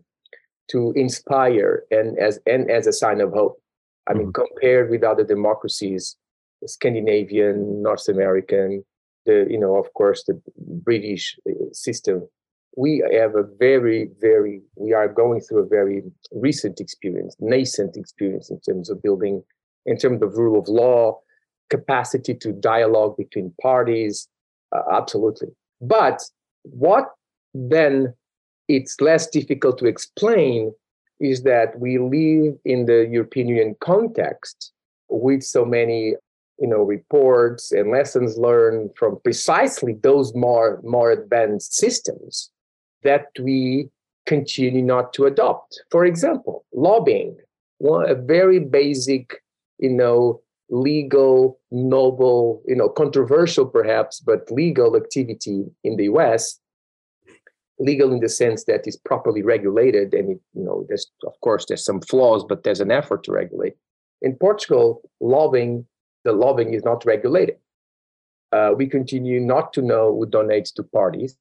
to 0.70 0.92
inspire 0.94 1.84
and 1.90 2.18
as 2.18 2.38
and 2.46 2.70
as 2.70 2.86
a 2.86 2.92
sign 2.92 3.20
of 3.20 3.32
hope 3.32 3.60
i 4.06 4.12
mm-hmm. 4.12 4.20
mean 4.20 4.32
compared 4.32 4.90
with 4.90 5.02
other 5.02 5.24
democracies 5.24 6.16
scandinavian 6.64 7.82
north 7.82 8.08
american 8.08 8.84
the 9.24 9.46
you 9.50 9.58
know 9.58 9.76
of 9.76 9.92
course 9.94 10.22
the 10.24 10.40
british 10.56 11.36
uh, 11.48 11.52
system 11.72 12.28
we 12.76 13.02
have 13.12 13.34
a 13.34 13.44
very, 13.58 14.10
very, 14.20 14.60
we 14.76 14.92
are 14.92 15.08
going 15.08 15.40
through 15.40 15.64
a 15.64 15.66
very 15.66 16.02
recent 16.30 16.78
experience, 16.78 17.34
nascent 17.40 17.96
experience 17.96 18.50
in 18.50 18.60
terms 18.60 18.90
of 18.90 19.02
building, 19.02 19.42
in 19.86 19.96
terms 19.96 20.22
of 20.22 20.36
rule 20.36 20.60
of 20.60 20.68
law, 20.68 21.18
capacity 21.70 22.34
to 22.34 22.52
dialogue 22.52 23.16
between 23.16 23.52
parties, 23.62 24.28
uh, 24.72 24.82
absolutely. 24.92 25.48
But 25.80 26.22
what 26.64 27.06
then 27.54 28.12
it's 28.68 29.00
less 29.00 29.26
difficult 29.26 29.78
to 29.78 29.86
explain 29.86 30.72
is 31.18 31.44
that 31.44 31.78
we 31.80 31.98
live 31.98 32.58
in 32.66 32.84
the 32.84 33.08
European 33.10 33.48
Union 33.48 33.76
context 33.80 34.72
with 35.08 35.42
so 35.42 35.64
many 35.64 36.14
you 36.58 36.68
know 36.68 36.82
reports 36.82 37.72
and 37.72 37.90
lessons 37.90 38.36
learned 38.36 38.90
from 38.96 39.18
precisely 39.22 39.94
those 40.02 40.34
more 40.34 40.80
more 40.82 41.10
advanced 41.10 41.74
systems 41.74 42.50
that 43.06 43.28
we 43.40 43.88
continue 44.26 44.82
not 44.82 45.12
to 45.14 45.24
adopt. 45.24 45.80
For 45.90 46.04
example, 46.04 46.64
lobbying, 46.74 47.36
one, 47.78 48.08
a 48.10 48.14
very 48.14 48.58
basic, 48.58 49.42
you 49.78 49.90
know, 49.90 50.40
legal, 50.68 51.58
noble, 51.70 52.62
you 52.66 52.74
know, 52.74 52.88
controversial 52.88 53.64
perhaps, 53.64 54.20
but 54.20 54.50
legal 54.50 54.96
activity 54.96 55.64
in 55.84 55.96
the 55.96 56.04
US. 56.04 56.58
Legal 57.78 58.10
in 58.12 58.20
the 58.20 58.28
sense 58.28 58.64
that 58.64 58.86
is 58.86 58.96
properly 58.96 59.42
regulated, 59.42 60.14
and 60.14 60.30
it, 60.30 60.40
you 60.54 60.64
know, 60.64 60.86
there's 60.88 61.06
of 61.26 61.38
course 61.42 61.66
there's 61.66 61.84
some 61.84 62.00
flaws, 62.00 62.42
but 62.48 62.64
there's 62.64 62.80
an 62.80 62.90
effort 62.90 63.22
to 63.24 63.32
regulate. 63.32 63.74
In 64.22 64.34
Portugal, 64.34 65.02
lobbying, 65.20 65.86
the 66.24 66.32
lobbying 66.32 66.72
is 66.72 66.84
not 66.84 67.04
regulated. 67.04 67.56
Uh, 68.50 68.72
we 68.74 68.86
continue 68.86 69.40
not 69.40 69.74
to 69.74 69.82
know 69.82 70.16
who 70.16 70.26
donates 70.26 70.72
to 70.72 70.82
parties 70.82 71.36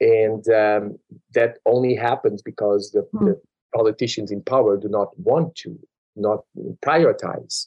and 0.00 0.48
um, 0.48 0.98
that 1.34 1.58
only 1.66 1.94
happens 1.94 2.42
because 2.42 2.92
the, 2.92 3.06
mm. 3.14 3.26
the, 3.26 3.40
politicians 3.72 4.32
in 4.32 4.42
power 4.42 4.76
do 4.76 4.88
not 4.88 5.16
want 5.16 5.54
to 5.54 5.78
not 6.16 6.40
prioritize 6.84 7.66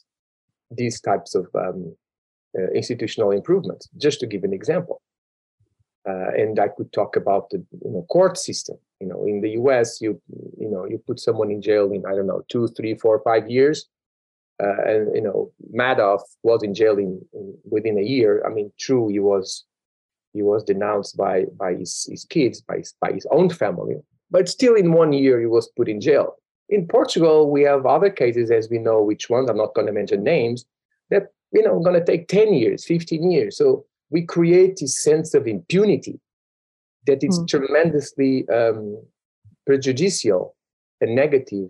these 0.70 1.00
types 1.00 1.34
of 1.34 1.46
um, 1.54 1.96
uh, 2.58 2.70
institutional 2.74 3.30
improvements. 3.30 3.88
Just 3.96 4.20
to 4.20 4.26
give 4.26 4.44
an 4.44 4.52
example 4.52 5.00
uh, 6.08 6.30
and 6.36 6.58
i 6.58 6.68
could 6.68 6.92
talk 6.92 7.16
about 7.16 7.50
the 7.50 7.58
you 7.84 7.90
know, 7.90 8.06
court 8.10 8.36
system. 8.38 8.76
You 9.00 9.08
know 9.08 9.24
in 9.24 9.40
the 9.40 9.50
us 9.50 10.00
you 10.00 10.20
you 10.58 10.70
know 10.70 10.86
you 10.86 10.98
put 11.06 11.20
someone 11.20 11.50
in 11.50 11.60
jail 11.60 11.92
in 11.92 12.04
i 12.06 12.14
don't 12.14 12.26
know 12.26 12.42
two 12.48 12.68
three 12.68 12.94
four 12.94 13.20
five 13.24 13.50
years 13.50 13.86
uh, 14.62 14.82
and 14.86 15.14
you 15.14 15.20
know 15.20 15.52
madoff 15.74 16.22
was 16.42 16.62
in 16.62 16.74
jail 16.74 16.96
in, 16.98 17.20
in, 17.32 17.58
within 17.64 17.98
a 17.98 18.02
year. 18.02 18.42
I 18.46 18.50
mean 18.50 18.72
true 18.78 19.08
he 19.08 19.18
was 19.18 19.64
he 20.34 20.42
was 20.42 20.62
denounced 20.64 21.16
by 21.16 21.44
by 21.56 21.74
his, 21.74 22.06
his 22.10 22.24
kids, 22.24 22.60
by 22.60 22.78
his, 22.78 22.94
by 23.00 23.12
his 23.12 23.26
own 23.30 23.48
family. 23.48 23.96
But 24.30 24.48
still, 24.48 24.74
in 24.74 24.92
one 24.92 25.12
year, 25.12 25.40
he 25.40 25.46
was 25.46 25.68
put 25.76 25.88
in 25.88 26.00
jail. 26.00 26.34
In 26.68 26.86
Portugal, 26.88 27.50
we 27.50 27.62
have 27.62 27.86
other 27.86 28.10
cases, 28.10 28.50
as 28.50 28.68
we 28.68 28.78
know 28.78 29.02
which 29.02 29.30
ones. 29.30 29.48
I'm 29.48 29.56
not 29.56 29.74
going 29.74 29.86
to 29.86 29.92
mention 29.92 30.22
names. 30.22 30.66
That 31.10 31.28
you 31.52 31.62
know, 31.62 31.78
going 31.80 31.98
to 31.98 32.04
take 32.04 32.28
ten 32.28 32.52
years, 32.52 32.84
fifteen 32.84 33.30
years. 33.30 33.56
So 33.56 33.86
we 34.10 34.22
create 34.22 34.76
this 34.76 35.02
sense 35.02 35.34
of 35.34 35.46
impunity 35.46 36.20
that 37.06 37.22
is 37.22 37.38
mm. 37.38 37.48
tremendously 37.48 38.48
um, 38.48 39.02
prejudicial 39.66 40.56
and 41.00 41.14
negative 41.14 41.68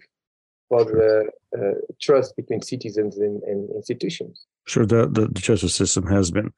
for 0.68 0.84
the 0.84 1.28
uh, 1.56 1.74
trust 2.00 2.36
between 2.36 2.62
citizens 2.62 3.18
and, 3.18 3.42
and 3.42 3.68
institutions. 3.70 4.46
Sure, 4.66 4.86
the, 4.86 5.06
the, 5.06 5.26
the 5.26 5.40
justice 5.40 5.74
system 5.74 6.06
has 6.06 6.30
been 6.30 6.52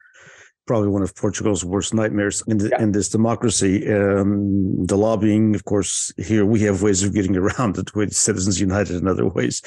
probably 0.66 0.88
one 0.88 1.02
of 1.02 1.14
Portugal's 1.14 1.64
worst 1.64 1.94
nightmares 1.94 2.42
in, 2.46 2.58
the, 2.58 2.68
yeah. 2.68 2.82
in 2.82 2.92
this 2.92 3.08
democracy. 3.08 3.90
Um, 3.90 4.84
the 4.86 4.96
lobbying, 4.96 5.54
of 5.54 5.64
course, 5.64 6.12
here 6.16 6.44
we 6.44 6.60
have 6.60 6.82
ways 6.82 7.02
of 7.02 7.14
getting 7.14 7.36
around 7.42 7.78
it 7.78 7.94
with 7.94 8.12
Citizens 8.12 8.60
United 8.60 8.96
and 8.96 9.08
other 9.08 9.26
ways, 9.26 9.62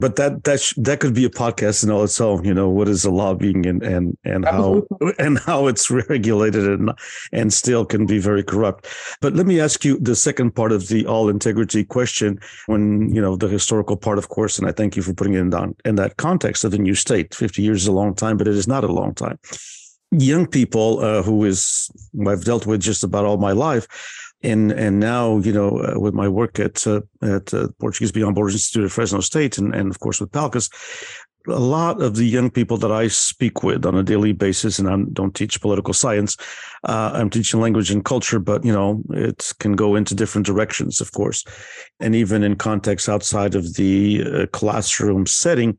but 0.00 0.16
that 0.16 0.44
that 0.44 0.60
sh- 0.60 0.74
that 0.78 1.00
could 1.00 1.14
be 1.14 1.24
a 1.24 1.30
podcast 1.30 1.84
in 1.84 1.90
all 1.90 2.04
its 2.04 2.20
own. 2.20 2.44
You 2.44 2.54
know, 2.54 2.68
what 2.68 2.88
is 2.88 3.02
the 3.02 3.10
lobbying 3.10 3.66
and 3.66 3.82
and 3.82 4.16
and 4.24 4.44
how 4.44 4.82
and 5.18 5.38
how 5.38 5.66
it's 5.66 5.90
regulated 5.90 6.66
and 6.66 6.90
and 7.32 7.52
still 7.52 7.84
can 7.84 8.06
be 8.06 8.18
very 8.18 8.42
corrupt. 8.42 8.88
But 9.20 9.34
let 9.34 9.46
me 9.46 9.60
ask 9.60 9.84
you 9.84 9.98
the 10.00 10.16
second 10.16 10.54
part 10.54 10.72
of 10.72 10.88
the 10.88 11.06
all 11.06 11.28
integrity 11.28 11.84
question. 11.84 12.40
When 12.66 13.14
you 13.14 13.20
know 13.20 13.36
the 13.36 13.48
historical 13.48 13.96
part, 13.96 14.18
of 14.18 14.28
course, 14.28 14.58
and 14.58 14.66
I 14.66 14.72
thank 14.72 14.96
you 14.96 15.02
for 15.02 15.12
putting 15.12 15.34
it 15.34 15.40
in, 15.40 15.50
down, 15.50 15.76
in 15.84 15.96
that 15.96 16.16
context 16.16 16.64
of 16.64 16.70
the 16.70 16.78
new 16.78 16.94
state. 16.94 17.34
Fifty 17.34 17.62
years 17.62 17.82
is 17.82 17.88
a 17.88 17.92
long 17.92 18.14
time, 18.14 18.36
but 18.36 18.48
it 18.48 18.54
is 18.54 18.66
not 18.66 18.84
a 18.84 18.92
long 18.92 19.14
time 19.14 19.38
young 20.10 20.46
people 20.46 21.00
uh, 21.00 21.22
who 21.22 21.44
is 21.44 21.90
I've 22.26 22.44
dealt 22.44 22.66
with 22.66 22.80
just 22.80 23.04
about 23.04 23.24
all 23.24 23.38
my 23.38 23.52
life. 23.52 23.86
And 24.42 24.70
and 24.70 25.00
now 25.00 25.38
you 25.38 25.52
know 25.52 25.80
uh, 25.80 25.98
with 25.98 26.14
my 26.14 26.28
work 26.28 26.60
at 26.60 26.86
uh, 26.86 27.00
at 27.22 27.52
uh, 27.52 27.68
Portuguese 27.80 28.12
Beyond 28.12 28.36
Borders 28.36 28.54
Institute 28.54 28.84
at 28.84 28.92
Fresno 28.92 29.20
State, 29.20 29.58
and 29.58 29.74
and 29.74 29.90
of 29.90 29.98
course 29.98 30.20
with 30.20 30.30
PALCUS, 30.30 30.70
a 31.48 31.58
lot 31.58 32.00
of 32.00 32.14
the 32.14 32.24
young 32.24 32.50
people 32.50 32.76
that 32.76 32.92
I 32.92 33.08
speak 33.08 33.62
with 33.62 33.84
on 33.84 33.96
a 33.96 34.02
daily 34.02 34.32
basis, 34.32 34.78
and 34.78 34.88
I 34.88 34.96
don't 35.12 35.34
teach 35.34 35.60
political 35.60 35.92
science, 35.94 36.36
uh, 36.84 37.10
I'm 37.14 37.30
teaching 37.30 37.60
language 37.60 37.90
and 37.90 38.04
culture, 38.04 38.38
but 38.38 38.64
you 38.64 38.72
know 38.72 39.02
it 39.10 39.52
can 39.58 39.72
go 39.72 39.96
into 39.96 40.14
different 40.14 40.46
directions, 40.46 41.00
of 41.00 41.10
course, 41.10 41.44
and 41.98 42.14
even 42.14 42.44
in 42.44 42.54
contexts 42.54 43.08
outside 43.08 43.56
of 43.56 43.74
the 43.74 44.22
uh, 44.24 44.46
classroom 44.52 45.26
setting 45.26 45.76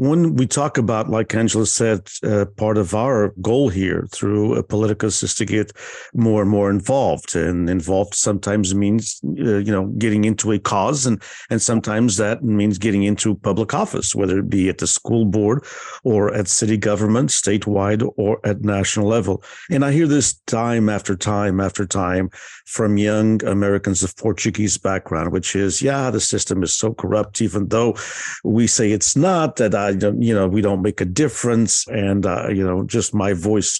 when 0.00 0.34
we 0.34 0.46
talk 0.46 0.78
about, 0.78 1.10
like 1.10 1.34
Angela 1.34 1.66
said, 1.66 2.08
uh, 2.22 2.46
part 2.56 2.78
of 2.78 2.94
our 2.94 3.34
goal 3.42 3.68
here 3.68 4.08
through 4.10 4.54
a 4.54 4.64
Paliticus 4.64 5.22
is 5.22 5.34
to 5.34 5.44
get 5.44 5.72
more 6.14 6.40
and 6.40 6.50
more 6.50 6.70
involved, 6.70 7.36
and 7.36 7.68
involved 7.68 8.14
sometimes 8.14 8.74
means 8.74 9.20
uh, 9.26 9.58
you 9.58 9.70
know 9.70 9.88
getting 9.98 10.24
into 10.24 10.52
a 10.52 10.58
cause, 10.58 11.04
and 11.04 11.22
and 11.50 11.60
sometimes 11.60 12.16
that 12.16 12.42
means 12.42 12.78
getting 12.78 13.02
into 13.02 13.34
public 13.34 13.74
office, 13.74 14.14
whether 14.14 14.38
it 14.38 14.48
be 14.48 14.70
at 14.70 14.78
the 14.78 14.86
school 14.86 15.26
board 15.26 15.66
or 16.02 16.32
at 16.32 16.48
city 16.48 16.78
government, 16.78 17.28
statewide 17.28 18.02
or 18.16 18.40
at 18.42 18.62
national 18.62 19.06
level. 19.06 19.42
And 19.70 19.84
I 19.84 19.92
hear 19.92 20.06
this 20.06 20.40
time 20.46 20.88
after 20.88 21.14
time 21.14 21.60
after 21.60 21.84
time 21.84 22.30
from 22.64 22.96
young 22.96 23.44
Americans 23.44 24.02
of 24.02 24.16
Portuguese 24.16 24.78
background, 24.78 25.30
which 25.30 25.54
is, 25.54 25.82
yeah, 25.82 26.10
the 26.10 26.20
system 26.20 26.62
is 26.62 26.72
so 26.72 26.94
corrupt, 26.94 27.42
even 27.42 27.68
though 27.68 27.96
we 28.44 28.66
say 28.66 28.92
it's 28.92 29.14
not. 29.14 29.56
That 29.56 29.74
I 29.74 29.89
don't, 29.92 30.22
you 30.22 30.34
know, 30.34 30.48
we 30.48 30.60
don't 30.60 30.82
make 30.82 31.00
a 31.00 31.04
difference, 31.04 31.86
and 31.88 32.26
uh, 32.26 32.48
you 32.48 32.64
know, 32.64 32.84
just 32.84 33.14
my 33.14 33.32
voice 33.32 33.78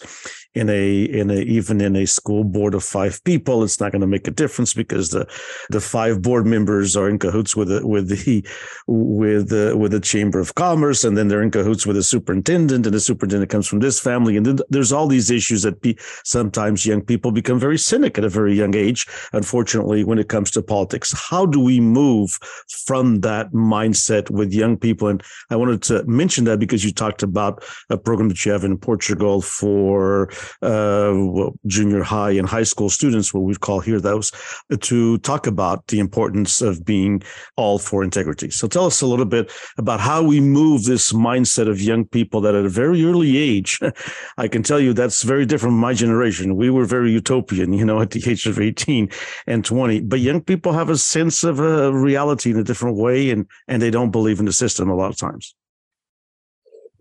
in 0.54 0.68
a 0.68 1.02
in 1.02 1.30
a 1.30 1.40
even 1.40 1.80
in 1.80 1.94
a 1.94 2.06
school 2.06 2.42
board 2.42 2.74
of 2.74 2.82
five 2.82 3.22
people, 3.24 3.62
it's 3.62 3.78
not 3.78 3.92
going 3.92 4.00
to 4.00 4.06
make 4.06 4.26
a 4.26 4.32
difference 4.32 4.74
because 4.74 5.10
the 5.10 5.26
the 5.68 5.80
five 5.80 6.22
board 6.22 6.46
members 6.46 6.96
are 6.96 7.08
in 7.08 7.18
cahoots 7.18 7.54
with 7.54 7.68
the 7.68 7.86
with 7.86 8.08
the 8.08 8.44
with 8.86 9.50
the 9.50 9.76
with 9.76 9.92
the 9.92 10.00
chamber 10.00 10.40
of 10.40 10.54
commerce, 10.56 11.04
and 11.04 11.16
then 11.16 11.28
they're 11.28 11.42
in 11.42 11.52
cahoots 11.52 11.86
with 11.86 11.96
the 11.96 12.02
superintendent, 12.02 12.84
and 12.84 12.94
the 12.94 13.00
superintendent 13.00 13.50
comes 13.50 13.68
from 13.68 13.78
this 13.78 14.00
family, 14.00 14.36
and 14.36 14.44
then 14.44 14.58
there's 14.68 14.92
all 14.92 15.06
these 15.06 15.30
issues 15.30 15.62
that 15.62 15.80
sometimes 16.24 16.84
young 16.84 17.02
people 17.02 17.30
become 17.30 17.58
very 17.60 17.78
cynic 17.78 18.18
at 18.18 18.24
a 18.24 18.28
very 18.28 18.54
young 18.54 18.74
age. 18.74 19.06
Unfortunately, 19.32 20.02
when 20.02 20.18
it 20.18 20.28
comes 20.28 20.50
to 20.50 20.62
politics, 20.62 21.14
how 21.30 21.46
do 21.46 21.60
we 21.60 21.80
move 21.80 22.38
from 22.84 23.20
that 23.20 23.52
mindset 23.52 24.30
with 24.30 24.52
young 24.52 24.76
people? 24.76 25.06
And 25.06 25.22
I 25.50 25.56
wanted 25.56 25.82
to 25.82 26.02
mention 26.04 26.44
that 26.44 26.58
because 26.58 26.84
you 26.84 26.92
talked 26.92 27.22
about 27.22 27.62
a 27.88 27.96
program 27.96 28.28
that 28.30 28.44
you 28.44 28.50
have 28.50 28.64
in 28.64 28.76
Portugal 28.76 29.40
for 29.40 30.28
uh, 30.62 31.50
junior 31.66 32.02
high 32.02 32.32
and 32.32 32.48
high 32.48 32.64
school 32.64 32.90
students, 32.90 33.32
what 33.32 33.44
we 33.44 33.54
call 33.54 33.80
here 33.80 34.00
those, 34.00 34.32
to 34.80 35.18
talk 35.18 35.46
about 35.46 35.86
the 35.86 35.98
importance 35.98 36.60
of 36.60 36.84
being 36.84 37.22
all 37.56 37.78
for 37.78 38.04
integrity. 38.04 38.50
So 38.50 38.68
tell 38.68 38.86
us 38.86 39.00
a 39.00 39.06
little 39.06 39.24
bit 39.24 39.50
about 39.78 40.00
how 40.00 40.22
we 40.22 40.40
move 40.40 40.84
this 40.84 41.12
mindset 41.12 41.68
of 41.68 41.80
young 41.80 42.04
people 42.04 42.40
that 42.42 42.54
at 42.54 42.64
a 42.64 42.68
very 42.68 43.04
early 43.04 43.36
age, 43.36 43.80
I 44.36 44.48
can 44.48 44.62
tell 44.62 44.80
you 44.80 44.92
that's 44.92 45.22
very 45.22 45.46
different 45.46 45.70
from 45.70 45.78
my 45.78 45.94
generation. 45.94 46.56
We 46.56 46.68
were 46.68 46.84
very 46.84 47.12
utopian, 47.12 47.72
you 47.72 47.84
know, 47.84 48.00
at 48.00 48.10
the 48.10 48.28
age 48.28 48.46
of 48.46 48.58
18 48.58 49.08
and 49.46 49.64
20, 49.64 50.00
but 50.00 50.18
young 50.18 50.40
people 50.40 50.72
have 50.72 50.90
a 50.90 50.98
sense 50.98 51.44
of 51.44 51.60
a 51.60 51.92
reality 51.92 52.50
in 52.50 52.58
a 52.58 52.64
different 52.64 52.96
way 52.96 53.30
and, 53.30 53.46
and 53.68 53.80
they 53.80 53.90
don't 53.90 54.10
believe 54.10 54.40
in 54.40 54.46
the 54.46 54.52
system 54.52 54.90
a 54.90 54.96
lot 54.96 55.10
of 55.10 55.16
times. 55.16 55.54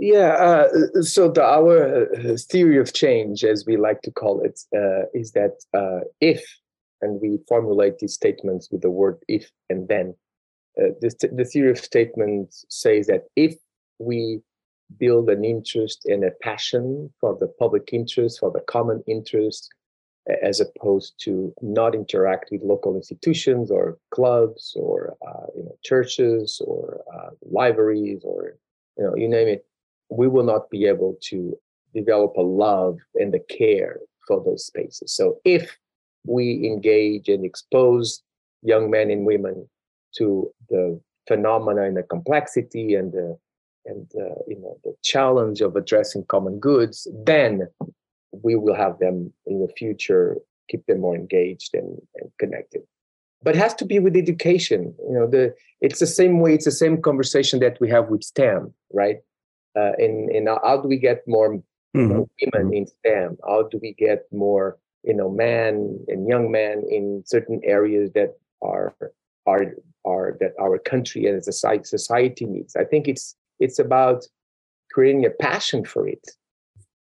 Yeah, 0.01 0.29
uh, 0.39 1.01
so 1.01 1.29
the, 1.29 1.44
our 1.44 2.08
uh, 2.13 2.38
theory 2.50 2.79
of 2.79 2.94
change, 2.94 3.44
as 3.44 3.65
we 3.68 3.75
like 3.75 4.01
to 4.03 4.12
call 4.12 4.41
it, 4.41 4.58
uh, 4.74 5.08
is 5.13 5.34
that 5.34 5.58
uh, 5.74 6.06
if, 6.22 6.41
and 7.01 7.20
we 7.22 7.38
formulate 7.50 8.00
these 8.00 8.13
statements 8.13 8.70
with 8.72 8.82
the 8.82 8.89
word 8.89 9.18
if 9.27 9.51
and 9.70 9.89
then, 9.89 10.15
uh, 10.82 10.91
this, 11.01 11.15
the 11.15 11.44
theory 11.44 11.72
of 11.72 11.79
statement 11.79 12.56
says 12.70 13.08
that 13.08 13.25
if 13.36 13.56
we 14.00 14.39
build 14.98 15.29
an 15.29 15.44
interest 15.44 16.05
and 16.05 16.24
a 16.24 16.31
passion 16.42 17.12
for 17.20 17.38
the 17.38 17.48
public 17.59 17.90
interest, 17.92 18.40
for 18.40 18.51
the 18.51 18.62
common 18.62 19.03
interest, 19.05 19.68
as 20.42 20.62
opposed 20.62 21.16
to 21.24 21.53
not 21.62 21.94
interact 21.94 22.51
with 22.51 22.62
local 22.62 22.96
institutions 22.96 23.70
or 23.70 23.98
clubs 24.12 24.77
or 24.79 25.18
uh, 25.27 25.48
you 25.57 25.64
know 25.64 25.75
churches 25.83 26.62
or 26.66 27.01
libraries 27.51 28.22
or 28.24 28.55
you 28.98 29.03
know 29.03 29.16
you 29.16 29.27
name 29.27 29.48
it 29.48 29.66
we 30.09 30.27
will 30.27 30.43
not 30.43 30.69
be 30.69 30.85
able 30.85 31.17
to 31.22 31.57
develop 31.93 32.35
a 32.37 32.41
love 32.41 32.98
and 33.15 33.33
a 33.33 33.39
care 33.39 34.00
for 34.27 34.43
those 34.43 34.65
spaces. 34.65 35.13
So 35.13 35.39
if 35.45 35.77
we 36.25 36.65
engage 36.65 37.29
and 37.29 37.45
expose 37.45 38.22
young 38.61 38.89
men 38.89 39.09
and 39.09 39.25
women 39.25 39.67
to 40.17 40.51
the 40.69 41.00
phenomena 41.27 41.83
and 41.83 41.98
the 41.98 42.03
complexity 42.03 42.95
and 42.95 43.11
the 43.11 43.37
and 43.85 44.11
uh, 44.15 44.35
you 44.48 44.59
know 44.59 44.77
the 44.83 44.93
challenge 45.03 45.61
of 45.61 45.75
addressing 45.75 46.25
common 46.25 46.59
goods, 46.59 47.07
then 47.24 47.67
we 48.31 48.55
will 48.55 48.75
have 48.75 49.00
them 49.00 49.33
in 49.48 49.61
the 49.61 49.72
future 49.77 50.37
keep 50.69 50.85
them 50.85 51.01
more 51.01 51.15
engaged 51.15 51.74
and, 51.74 52.00
and 52.15 52.29
connected. 52.37 52.81
But 53.41 53.55
has 53.55 53.74
to 53.75 53.85
be 53.85 54.00
with 54.00 54.15
education. 54.15 54.93
You 55.07 55.13
know, 55.13 55.27
the 55.27 55.55
it's 55.81 56.00
the 56.00 56.07
same 56.07 56.39
way. 56.39 56.53
It's 56.53 56.65
the 56.65 56.72
same 56.72 57.01
conversation 57.01 57.59
that 57.61 57.79
we 57.79 57.89
have 57.89 58.09
with 58.09 58.24
STEM, 58.24 58.74
right? 58.93 59.17
Uh, 59.79 59.94
in 59.98 60.29
in 60.31 60.48
how 60.48 60.77
do 60.81 60.87
we 60.87 60.98
get 60.98 61.27
more 61.27 61.50
mm-hmm. 61.96 62.09
know, 62.09 62.29
women 62.42 62.68
mm-hmm. 62.68 62.74
in 62.74 62.87
STEM? 62.87 63.37
How 63.48 63.63
do 63.63 63.79
we 63.81 63.94
get 63.94 64.25
more 64.31 64.77
you 65.03 65.13
know 65.13 65.29
men 65.29 66.00
and 66.07 66.27
young 66.27 66.51
men 66.51 66.83
in 66.89 67.24
certain 67.25 67.61
areas 67.63 68.11
that 68.13 68.31
are 68.61 68.94
are 69.46 69.65
are 70.05 70.37
that 70.39 70.53
our 70.59 70.77
country 70.77 71.25
and 71.27 71.44
society 71.44 71.83
society 71.85 72.46
needs? 72.46 72.75
I 72.75 72.83
think 72.83 73.07
it's 73.07 73.35
it's 73.59 73.79
about 73.79 74.25
creating 74.92 75.25
a 75.25 75.29
passion 75.29 75.85
for 75.85 76.07
it. 76.07 76.25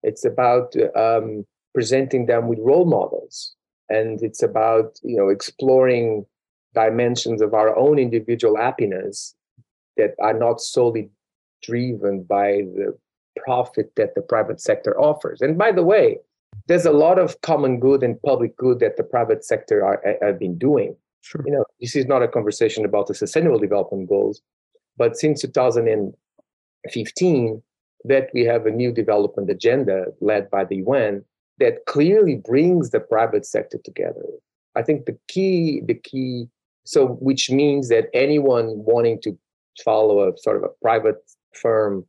It's 0.03 0.25
about 0.25 0.75
um, 0.95 1.45
presenting 1.75 2.27
them 2.27 2.49
with 2.49 2.59
role 2.61 2.85
models, 2.85 3.55
and 3.89 4.23
it's 4.23 4.43
about 4.43 4.99
you 5.03 5.17
know 5.17 5.29
exploring 5.29 6.27
dimensions 6.75 7.41
of 7.41 7.55
our 7.55 7.77
own 7.77 7.99
individual 7.99 8.57
happiness 8.57 9.35
that 9.97 10.15
are 10.21 10.35
not 10.35 10.61
solely 10.61 11.11
driven 11.63 12.23
by 12.23 12.63
the 12.75 12.97
profit 13.45 13.93
that 13.97 14.15
the 14.15 14.23
private 14.23 14.61
sector 14.61 14.99
offers. 15.01 15.41
And 15.41 15.57
by 15.57 15.73
the 15.73 15.83
way, 15.83 16.19
there's 16.67 16.87
a 16.87 16.93
lot 16.93 17.19
of 17.19 17.41
common 17.43 17.81
good 17.81 18.03
and 18.03 18.21
public 18.23 18.57
good 18.57 18.81
that 18.81 18.97
the 18.97 19.05
private 19.05 19.45
sector 19.45 19.85
are, 19.85 20.03
have 20.23 20.39
been 20.39 20.57
doing. 20.59 20.97
Sure. 21.23 21.43
You 21.47 21.53
know, 21.53 21.65
this 21.81 21.97
is 21.97 22.07
not 22.07 22.23
a 22.23 22.29
conversation 22.29 22.85
about 22.85 23.07
the 23.07 23.15
sustainable 23.15 23.59
development 23.59 24.09
goals, 24.09 24.43
but 24.97 25.17
since 25.17 25.43
2015, 25.43 27.63
that 28.05 28.31
we 28.33 28.45
have 28.45 28.67
a 28.67 28.71
new 28.71 28.93
development 28.93 29.51
agenda 29.51 30.07
led 30.21 30.49
by 30.51 30.65
the 30.65 30.77
UN 30.77 31.25
that 31.59 31.85
clearly 31.87 32.37
brings 32.37 32.91
the 32.91 33.01
private 33.01 33.45
sector 33.45 33.79
together. 33.85 34.23
I 34.77 34.83
think 34.83 35.07
the 35.07 35.19
key, 35.27 35.81
the 35.85 35.95
key, 35.95 36.49
so 36.85 37.09
which 37.21 37.51
means 37.51 37.89
that 37.89 38.09
anyone 38.15 38.85
wanting 38.85 39.21
to 39.23 39.37
follow 39.85 40.29
a 40.29 40.39
sort 40.39 40.57
of 40.57 40.63
a 40.63 40.69
private 40.83 41.17
firm 41.55 42.05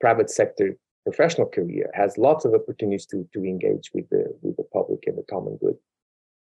private 0.00 0.30
sector 0.30 0.76
professional 1.04 1.46
career 1.46 1.90
has 1.94 2.18
lots 2.18 2.44
of 2.44 2.54
opportunities 2.54 3.06
to, 3.06 3.28
to 3.32 3.44
engage 3.44 3.90
with 3.94 4.08
the 4.10 4.24
with 4.42 4.56
the 4.56 4.64
public 4.72 5.04
and 5.06 5.16
the 5.16 5.24
common 5.30 5.56
good. 5.56 5.76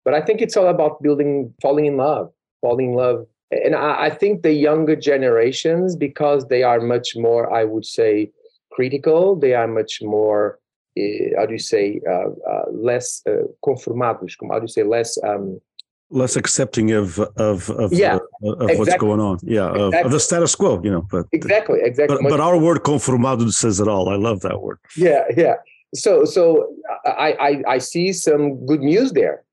But 0.05 0.14
I 0.14 0.22
think 0.22 0.40
it's 0.40 0.57
all 0.57 0.68
about 0.68 1.03
building, 1.03 1.53
falling 1.61 1.87
in 1.87 1.96
love, 1.96 2.33
falling 2.62 2.92
in 2.92 2.96
love. 2.96 3.27
And 3.51 3.74
I, 3.74 4.07
I 4.07 4.11
think 4.11 4.42
the 4.42 4.53
younger 4.53 4.96
generations, 4.96 5.96
because 5.96 6.46
they 6.48 6.62
are 6.62 6.81
much 6.81 7.14
more, 7.16 7.53
I 7.53 7.64
would 7.64 7.85
say, 7.85 8.31
critical, 8.72 9.37
they 9.37 9.55
are 9.55 9.66
much 9.66 10.01
more, 10.03 10.59
uh, 10.98 11.37
how 11.37 11.46
do 11.46 11.53
you 11.53 11.59
say, 11.59 12.01
uh, 12.09 12.31
uh, 12.51 12.70
less 12.70 13.22
uh, 13.29 13.48
conformados, 13.64 14.35
how 14.51 14.59
do 14.59 14.64
you 14.64 14.68
say, 14.68 14.83
less 14.83 15.18
um, 15.24 15.61
less 16.11 16.37
accepting 16.37 16.92
of 16.92 17.18
of 17.37 17.71
of, 17.71 17.92
yeah, 17.92 18.16
uh, 18.16 18.53
of 18.53 18.62
exactly. 18.62 18.79
what's 18.79 18.97
going 18.97 19.21
on. 19.21 19.38
Yeah, 19.42 19.68
exactly. 19.68 19.99
of, 20.01 20.07
of, 20.07 20.12
the 20.12 20.21
status 20.21 20.55
quo. 20.55 20.81
You 20.83 20.90
know, 20.90 21.03
but 21.11 21.27
exactly, 21.33 21.81
exactly. 21.83 22.18
But, 22.23 22.31
but 22.31 22.40
our 22.40 22.59
word 22.59 22.83
conformado 22.83 23.51
says 23.53 23.81
it 23.81 23.88
all. 23.88 24.09
I 24.09 24.16
love 24.16 24.40
that 24.40 24.62
word. 24.62 24.79
Yeah, 24.97 25.25
yeah. 25.37 25.55
So 25.94 26.25
so 26.25 26.68
I 27.05 27.62
I, 27.68 27.75
I 27.75 27.79
see 27.79 28.12
some 28.12 28.64
good 28.66 28.81
news 28.81 29.12
there. 29.12 29.44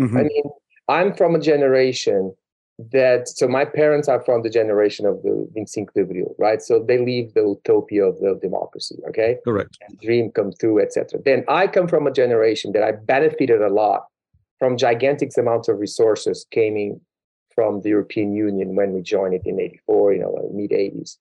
Mm-hmm. 0.00 0.16
I 0.16 0.22
mean, 0.22 0.44
I'm 0.88 1.14
from 1.14 1.34
a 1.34 1.40
generation 1.40 2.34
that 2.90 3.28
so 3.28 3.46
my 3.46 3.64
parents 3.64 4.08
are 4.08 4.20
from 4.24 4.42
the 4.42 4.50
generation 4.50 5.06
of 5.06 5.22
the 5.22 5.48
25 5.52 5.94
de 5.94 6.04
Abril, 6.04 6.34
right? 6.38 6.60
So 6.60 6.82
they 6.82 6.98
leave 6.98 7.32
the 7.34 7.42
utopia 7.42 8.04
of 8.04 8.18
the 8.18 8.38
democracy, 8.42 8.96
okay? 9.08 9.38
Correct. 9.44 9.78
and 9.86 10.00
Dream 10.00 10.32
come 10.32 10.52
true, 10.58 10.82
etc. 10.82 11.20
Then 11.24 11.44
I 11.46 11.68
come 11.68 11.86
from 11.86 12.08
a 12.08 12.10
generation 12.10 12.72
that 12.72 12.82
I 12.82 12.90
benefited 12.90 13.62
a 13.62 13.68
lot 13.68 14.06
from 14.58 14.76
gigantic 14.76 15.30
amounts 15.36 15.68
of 15.68 15.78
resources 15.78 16.46
coming 16.52 17.00
from 17.54 17.80
the 17.82 17.90
European 17.90 18.32
Union 18.32 18.74
when 18.74 18.92
we 18.92 19.02
joined 19.02 19.34
it 19.34 19.42
in 19.44 19.60
84, 19.60 20.12
you 20.14 20.20
know, 20.20 20.50
mid 20.52 20.70
80s. 20.70 21.18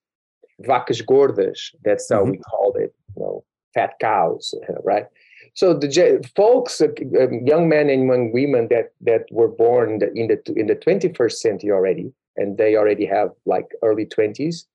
Vacas 0.62 1.02
gordas, 1.02 1.74
that's 1.84 2.10
how 2.10 2.22
mm-hmm. 2.22 2.32
we 2.32 2.38
called 2.38 2.78
it, 2.78 2.94
you 3.16 3.24
know, 3.24 3.44
fat 3.74 3.94
cows, 4.00 4.54
right? 4.84 5.08
so 5.56 5.74
the 5.74 6.28
folks, 6.36 6.82
uh, 6.82 6.88
um, 7.22 7.46
young 7.46 7.70
men 7.70 7.90
and 7.90 8.08
young 8.08 8.32
women 8.34 8.68
that 8.70 8.94
that 9.02 9.26
were 9.32 9.48
born 9.48 10.00
in 10.16 10.28
the 10.28 10.42
in 10.56 10.68
the 10.68 10.76
21st 10.76 11.34
century 11.34 11.72
already, 11.72 12.12
and 12.38 12.58
they 12.58 12.76
already 12.76 13.06
have 13.06 13.30
like 13.46 13.68
early 13.84 14.06
20s, 14.06 14.66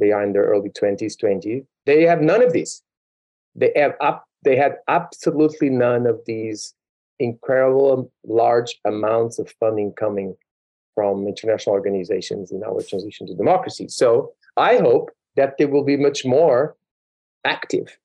they 0.00 0.12
are 0.12 0.22
in 0.24 0.32
their 0.32 0.44
early 0.44 0.70
20s, 0.70 1.18
20. 1.18 1.64
They 1.84 2.02
have 2.02 2.22
none 2.22 2.42
of 2.42 2.52
these. 2.52 2.82
They 3.54 3.72
have 3.76 3.94
up. 4.00 4.24
They 4.42 4.56
had 4.56 4.76
absolutely 4.88 5.68
none 5.68 6.06
of 6.06 6.18
these 6.26 6.74
incredible 7.20 8.10
large 8.24 8.80
amounts 8.84 9.38
of 9.38 9.52
funding 9.60 9.92
coming 9.92 10.34
from 10.94 11.26
international 11.26 11.74
organizations 11.74 12.50
in 12.50 12.62
our 12.64 12.82
transition 12.82 13.26
to 13.28 13.34
democracy. 13.34 13.86
So 13.88 14.32
I 14.56 14.78
hope 14.78 15.10
that 15.36 15.56
they 15.58 15.66
will 15.66 15.84
be 15.84 15.96
much 15.96 16.24
more 16.24 16.76
active 17.44 17.96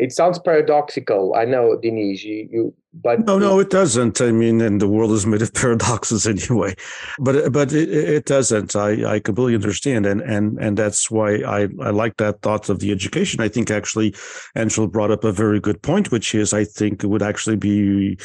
it 0.00 0.12
sounds 0.12 0.38
paradoxical. 0.38 1.34
I 1.34 1.44
know, 1.44 1.78
Denise, 1.80 2.24
you, 2.24 2.48
you 2.50 2.74
but 2.92 3.24
no, 3.24 3.38
no, 3.38 3.60
it 3.60 3.70
doesn't. 3.70 4.20
I 4.20 4.32
mean, 4.32 4.60
and 4.60 4.80
the 4.80 4.88
world 4.88 5.12
is 5.12 5.24
made 5.24 5.42
of 5.42 5.54
paradoxes 5.54 6.26
anyway. 6.26 6.74
But 7.18 7.52
but 7.52 7.72
it, 7.72 7.88
it 7.88 8.24
doesn't. 8.24 8.74
I, 8.74 9.14
I 9.14 9.20
completely 9.20 9.54
understand, 9.54 10.06
and 10.06 10.20
and 10.20 10.58
and 10.58 10.76
that's 10.76 11.10
why 11.10 11.36
I 11.36 11.68
I 11.80 11.90
like 11.90 12.16
that 12.16 12.42
thought 12.42 12.68
of 12.68 12.80
the 12.80 12.90
education. 12.90 13.40
I 13.40 13.48
think 13.48 13.70
actually, 13.70 14.14
Angela 14.56 14.88
brought 14.88 15.12
up 15.12 15.22
a 15.22 15.32
very 15.32 15.60
good 15.60 15.82
point, 15.82 16.10
which 16.10 16.34
is 16.34 16.52
I 16.52 16.64
think 16.64 17.04
it 17.04 17.06
would 17.06 17.22
actually 17.22 17.56
be 17.56 18.18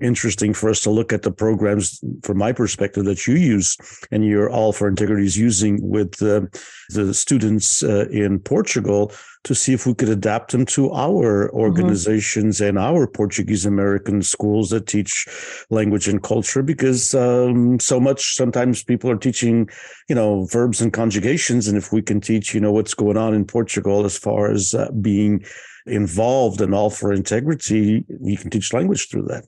interesting 0.00 0.52
for 0.52 0.70
us 0.70 0.80
to 0.80 0.90
look 0.90 1.12
at 1.12 1.22
the 1.22 1.32
programs 1.32 2.02
from 2.22 2.38
my 2.38 2.52
perspective 2.52 3.04
that 3.04 3.26
you 3.26 3.34
use 3.34 3.76
and 4.10 4.24
you're 4.24 4.50
All4Integrity 4.50 5.24
is 5.24 5.36
using 5.36 5.78
with 5.80 6.12
the, 6.16 6.48
the 6.90 7.14
students 7.14 7.82
uh, 7.82 8.06
in 8.10 8.38
Portugal 8.38 9.12
to 9.44 9.54
see 9.54 9.72
if 9.72 9.86
we 9.86 9.94
could 9.94 10.08
adapt 10.08 10.52
them 10.52 10.66
to 10.66 10.90
our 10.92 11.48
mm-hmm. 11.48 11.56
organizations 11.56 12.58
mm-hmm. 12.58 12.68
and 12.68 12.78
our 12.78 13.06
Portuguese 13.06 13.66
American 13.66 14.22
schools 14.22 14.70
that 14.70 14.86
teach 14.86 15.26
language 15.70 16.08
and 16.08 16.22
culture 16.22 16.62
because 16.62 17.14
um, 17.14 17.78
so 17.78 18.00
much 18.00 18.34
sometimes 18.34 18.82
people 18.82 19.10
are 19.10 19.16
teaching 19.16 19.68
you 20.08 20.14
know 20.14 20.46
verbs 20.46 20.80
and 20.80 20.92
conjugations 20.92 21.68
and 21.68 21.76
if 21.76 21.92
we 21.92 22.02
can 22.02 22.20
teach 22.20 22.54
you 22.54 22.60
know 22.60 22.72
what's 22.72 22.94
going 22.94 23.16
on 23.16 23.34
in 23.34 23.44
Portugal 23.44 24.04
as 24.04 24.16
far 24.16 24.50
as 24.50 24.74
uh, 24.74 24.90
being 25.00 25.44
involved 25.86 26.60
and 26.60 26.74
all 26.74 26.90
for 26.90 27.12
integrity 27.12 28.04
we 28.20 28.36
can 28.36 28.50
teach 28.50 28.72
language 28.72 29.08
through 29.08 29.22
that 29.22 29.44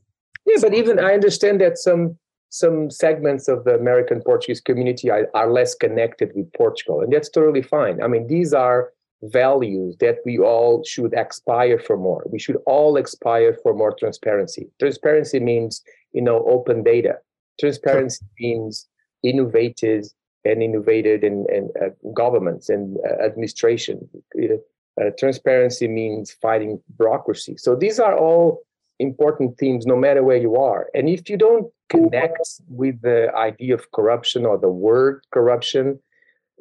yeah, 0.48 0.56
but 0.62 0.74
even 0.74 0.98
I 0.98 1.12
understand 1.12 1.60
that 1.60 1.76
some 1.78 2.16
some 2.50 2.90
segments 2.90 3.48
of 3.48 3.64
the 3.64 3.74
American 3.74 4.22
Portuguese 4.22 4.62
community 4.62 5.10
are, 5.10 5.28
are 5.34 5.50
less 5.52 5.74
connected 5.74 6.32
with 6.34 6.50
Portugal, 6.54 7.02
and 7.02 7.12
that's 7.12 7.28
totally 7.28 7.60
fine. 7.60 8.02
I 8.02 8.06
mean, 8.08 8.26
these 8.26 8.54
are 8.54 8.90
values 9.22 9.96
that 10.00 10.16
we 10.24 10.38
all 10.38 10.84
should 10.84 11.12
aspire 11.14 11.78
for 11.78 11.96
more. 11.96 12.24
We 12.30 12.38
should 12.38 12.58
all 12.66 12.96
aspire 12.96 13.56
for 13.62 13.74
more 13.74 13.94
transparency. 13.98 14.68
Transparency 14.78 15.40
means, 15.40 15.82
you 16.12 16.22
know, 16.22 16.44
open 16.46 16.82
data. 16.82 17.16
Transparency 17.58 18.24
means 18.38 18.86
innovative 19.22 20.04
and 20.44 20.62
innovated 20.62 21.24
in, 21.24 21.46
in 21.52 21.68
uh, 21.82 21.88
governments 22.14 22.68
and 22.68 22.96
uh, 23.04 23.24
administration. 23.24 24.08
Uh, 24.40 25.10
transparency 25.18 25.88
means 25.88 26.30
fighting 26.30 26.80
bureaucracy. 26.96 27.56
So 27.56 27.74
these 27.74 27.98
are 28.00 28.16
all 28.16 28.62
important 28.98 29.58
themes 29.58 29.86
no 29.86 29.96
matter 29.96 30.22
where 30.22 30.36
you 30.36 30.56
are. 30.56 30.88
And 30.94 31.08
if 31.08 31.28
you 31.28 31.36
don't 31.36 31.72
connect 31.88 32.60
with 32.68 33.00
the 33.02 33.32
idea 33.34 33.74
of 33.74 33.90
corruption 33.92 34.44
or 34.44 34.58
the 34.58 34.68
word 34.68 35.22
corruption, 35.32 36.00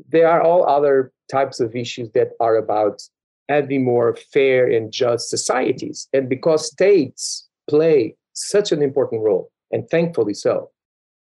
there 0.10 0.28
are 0.30 0.42
all 0.42 0.68
other 0.68 1.12
types 1.32 1.60
of 1.60 1.76
issues 1.76 2.10
that 2.12 2.30
are 2.40 2.56
about 2.56 3.02
having 3.50 3.84
more 3.84 4.16
fair 4.34 4.68
and 4.68 4.92
just 4.92 5.30
societies. 5.30 6.08
And 6.14 6.30
because 6.30 6.72
states 6.72 7.48
play 7.70 8.16
such 8.34 8.72
an 8.72 8.82
important 8.82 9.22
role, 9.22 9.52
and 9.72 9.90
thankfully 9.90 10.34
so, 10.34 10.70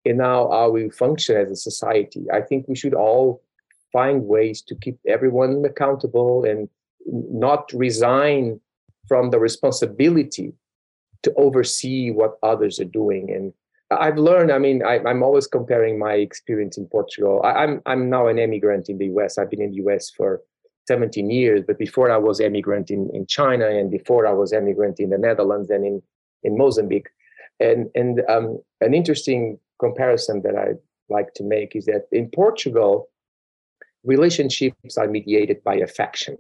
in 0.04 0.18
now 0.18 0.50
how 0.50 0.70
we 0.70 0.90
function 0.90 1.36
as 1.36 1.50
a 1.50 1.56
society, 1.56 2.24
I 2.32 2.40
think 2.40 2.66
we 2.68 2.76
should 2.76 2.94
all 2.94 3.42
find 3.92 4.24
ways 4.24 4.62
to 4.62 4.74
keep 4.74 4.98
everyone 5.06 5.64
accountable 5.64 6.44
and 6.44 6.68
not 7.06 7.72
resign 7.72 8.60
from 9.08 9.30
the 9.30 9.38
responsibility 9.38 10.52
to 11.22 11.32
oversee 11.34 12.10
what 12.10 12.38
others 12.42 12.78
are 12.78 12.84
doing. 12.84 13.30
And 13.32 13.52
I've 13.90 14.18
learned. 14.18 14.50
I 14.50 14.58
mean, 14.58 14.82
I, 14.84 14.96
am 15.08 15.22
always 15.22 15.46
comparing 15.46 15.98
my 15.98 16.14
experience 16.14 16.76
in 16.76 16.86
Portugal. 16.86 17.40
I, 17.44 17.50
I'm 17.50 17.82
I'm 17.86 18.10
now 18.10 18.26
an 18.26 18.38
immigrant 18.38 18.88
in 18.88 18.98
the 18.98 19.06
U.S. 19.06 19.38
I've 19.38 19.50
been 19.50 19.62
in 19.62 19.70
the 19.70 19.76
U.S. 19.76 20.10
for 20.10 20.42
17 20.88 21.30
years, 21.30 21.62
but 21.66 21.78
before 21.78 22.10
I 22.10 22.16
was 22.16 22.40
immigrant 22.40 22.90
in, 22.90 23.10
in 23.14 23.26
China, 23.26 23.68
and 23.68 23.90
before 23.90 24.26
I 24.26 24.32
was 24.32 24.52
immigrant 24.52 24.98
in 24.98 25.10
the 25.10 25.18
Netherlands 25.18 25.70
and 25.70 25.84
in 25.84 26.02
in 26.42 26.56
Mozambique. 26.56 27.08
And 27.60 27.88
and 27.94 28.22
um, 28.28 28.58
an 28.80 28.92
interesting 28.92 29.58
comparison 29.78 30.42
that 30.42 30.56
I 30.56 30.74
like 31.08 31.34
to 31.34 31.44
make 31.44 31.76
is 31.76 31.84
that 31.86 32.06
in 32.10 32.28
Portugal, 32.30 33.08
relationships 34.04 34.98
are 34.98 35.06
mediated 35.06 35.62
by 35.62 35.76
affection. 35.76 36.36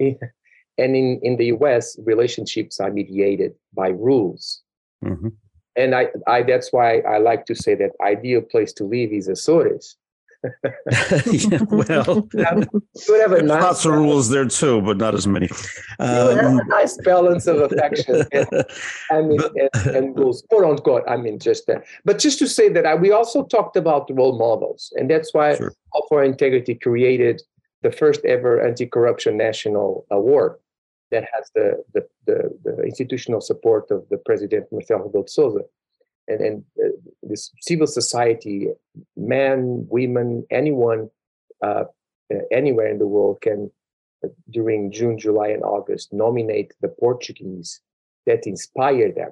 And 0.78 0.94
in, 0.94 1.20
in 1.22 1.36
the 1.36 1.46
US, 1.56 1.98
relationships 2.04 2.80
are 2.80 2.92
mediated 2.92 3.54
by 3.74 3.88
rules. 3.88 4.62
Mm-hmm. 5.04 5.28
And 5.76 5.94
I, 5.94 6.08
I 6.26 6.42
that's 6.42 6.72
why 6.72 7.00
I 7.00 7.18
like 7.18 7.46
to 7.46 7.54
say 7.54 7.74
that 7.76 7.90
ideal 8.02 8.40
place 8.40 8.72
to 8.74 8.84
live 8.84 9.12
is 9.12 9.28
Azores. 9.28 9.96
yeah, 11.32 11.60
well, 11.70 12.28
you 12.32 13.20
have 13.20 13.32
a 13.32 13.42
nice 13.42 13.62
lots 13.62 13.84
of 13.84 13.94
rules 13.94 14.28
there 14.28 14.44
too, 14.46 14.80
but 14.82 14.96
not 14.96 15.14
as 15.14 15.26
many. 15.26 15.48
Um, 15.98 16.36
have 16.36 16.38
a 16.38 16.64
nice 16.66 16.96
balance 16.98 17.46
of 17.46 17.60
affection 17.60 18.22
and, 18.32 18.46
and, 19.10 19.32
and, 19.32 19.86
and 19.86 20.18
rules, 20.18 20.44
quote 20.48 20.64
unquote. 20.64 21.02
I 21.08 21.16
mean, 21.16 21.38
just 21.38 21.66
that. 21.66 21.84
But 22.04 22.18
just 22.18 22.38
to 22.40 22.46
say 22.46 22.68
that 22.68 22.86
I, 22.86 22.94
we 22.94 23.10
also 23.10 23.44
talked 23.44 23.76
about 23.76 24.08
role 24.12 24.38
models, 24.38 24.92
and 24.96 25.10
that's 25.10 25.34
why 25.34 25.56
sure. 25.56 25.72
All4Integrity 25.94 26.74
created 26.76 27.42
the 27.82 27.90
first 27.90 28.24
ever 28.24 28.64
anti-corruption 28.64 29.36
national 29.36 30.06
award 30.10 30.56
that 31.10 31.24
has 31.32 31.50
the, 31.54 31.82
the, 31.94 32.06
the, 32.26 32.58
the, 32.64 32.82
institutional 32.82 33.40
support 33.40 33.90
of 33.90 34.04
the 34.10 34.18
president 34.18 34.66
Marcelo 34.72 35.08
Rebelo 35.08 35.28
Sousa. 35.28 35.60
And, 36.28 36.40
and 36.40 36.64
uh, 36.84 36.88
this 37.22 37.52
civil 37.60 37.86
society, 37.86 38.68
men, 39.16 39.86
women, 39.88 40.44
anyone, 40.50 41.08
uh, 41.62 41.84
anywhere 42.50 42.88
in 42.88 42.98
the 42.98 43.06
world 43.06 43.40
can, 43.40 43.70
uh, 44.24 44.28
during 44.50 44.90
June, 44.90 45.18
July, 45.18 45.48
and 45.48 45.62
August, 45.62 46.12
nominate 46.12 46.74
the 46.80 46.88
Portuguese 46.88 47.80
that 48.26 48.46
inspire 48.46 49.12
them 49.12 49.30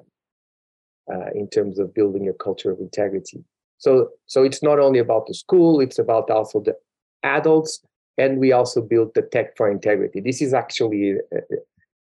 uh, 1.13 1.29
in 1.35 1.49
terms 1.49 1.79
of 1.79 1.93
building 1.93 2.29
a 2.29 2.33
culture 2.33 2.71
of 2.71 2.79
integrity. 2.79 3.43
So, 3.77 4.09
so 4.25 4.43
it's 4.43 4.63
not 4.63 4.79
only 4.79 4.99
about 4.99 5.27
the 5.27 5.33
school; 5.33 5.81
it's 5.81 5.99
about 5.99 6.29
also 6.29 6.61
the 6.61 6.75
adults 7.23 7.81
and 8.17 8.39
we 8.39 8.51
also 8.51 8.81
built 8.81 9.13
the 9.13 9.21
tech 9.21 9.57
for 9.57 9.69
integrity. 9.69 10.21
This 10.21 10.41
is 10.41 10.53
actually 10.53 11.15
a, 11.33 11.37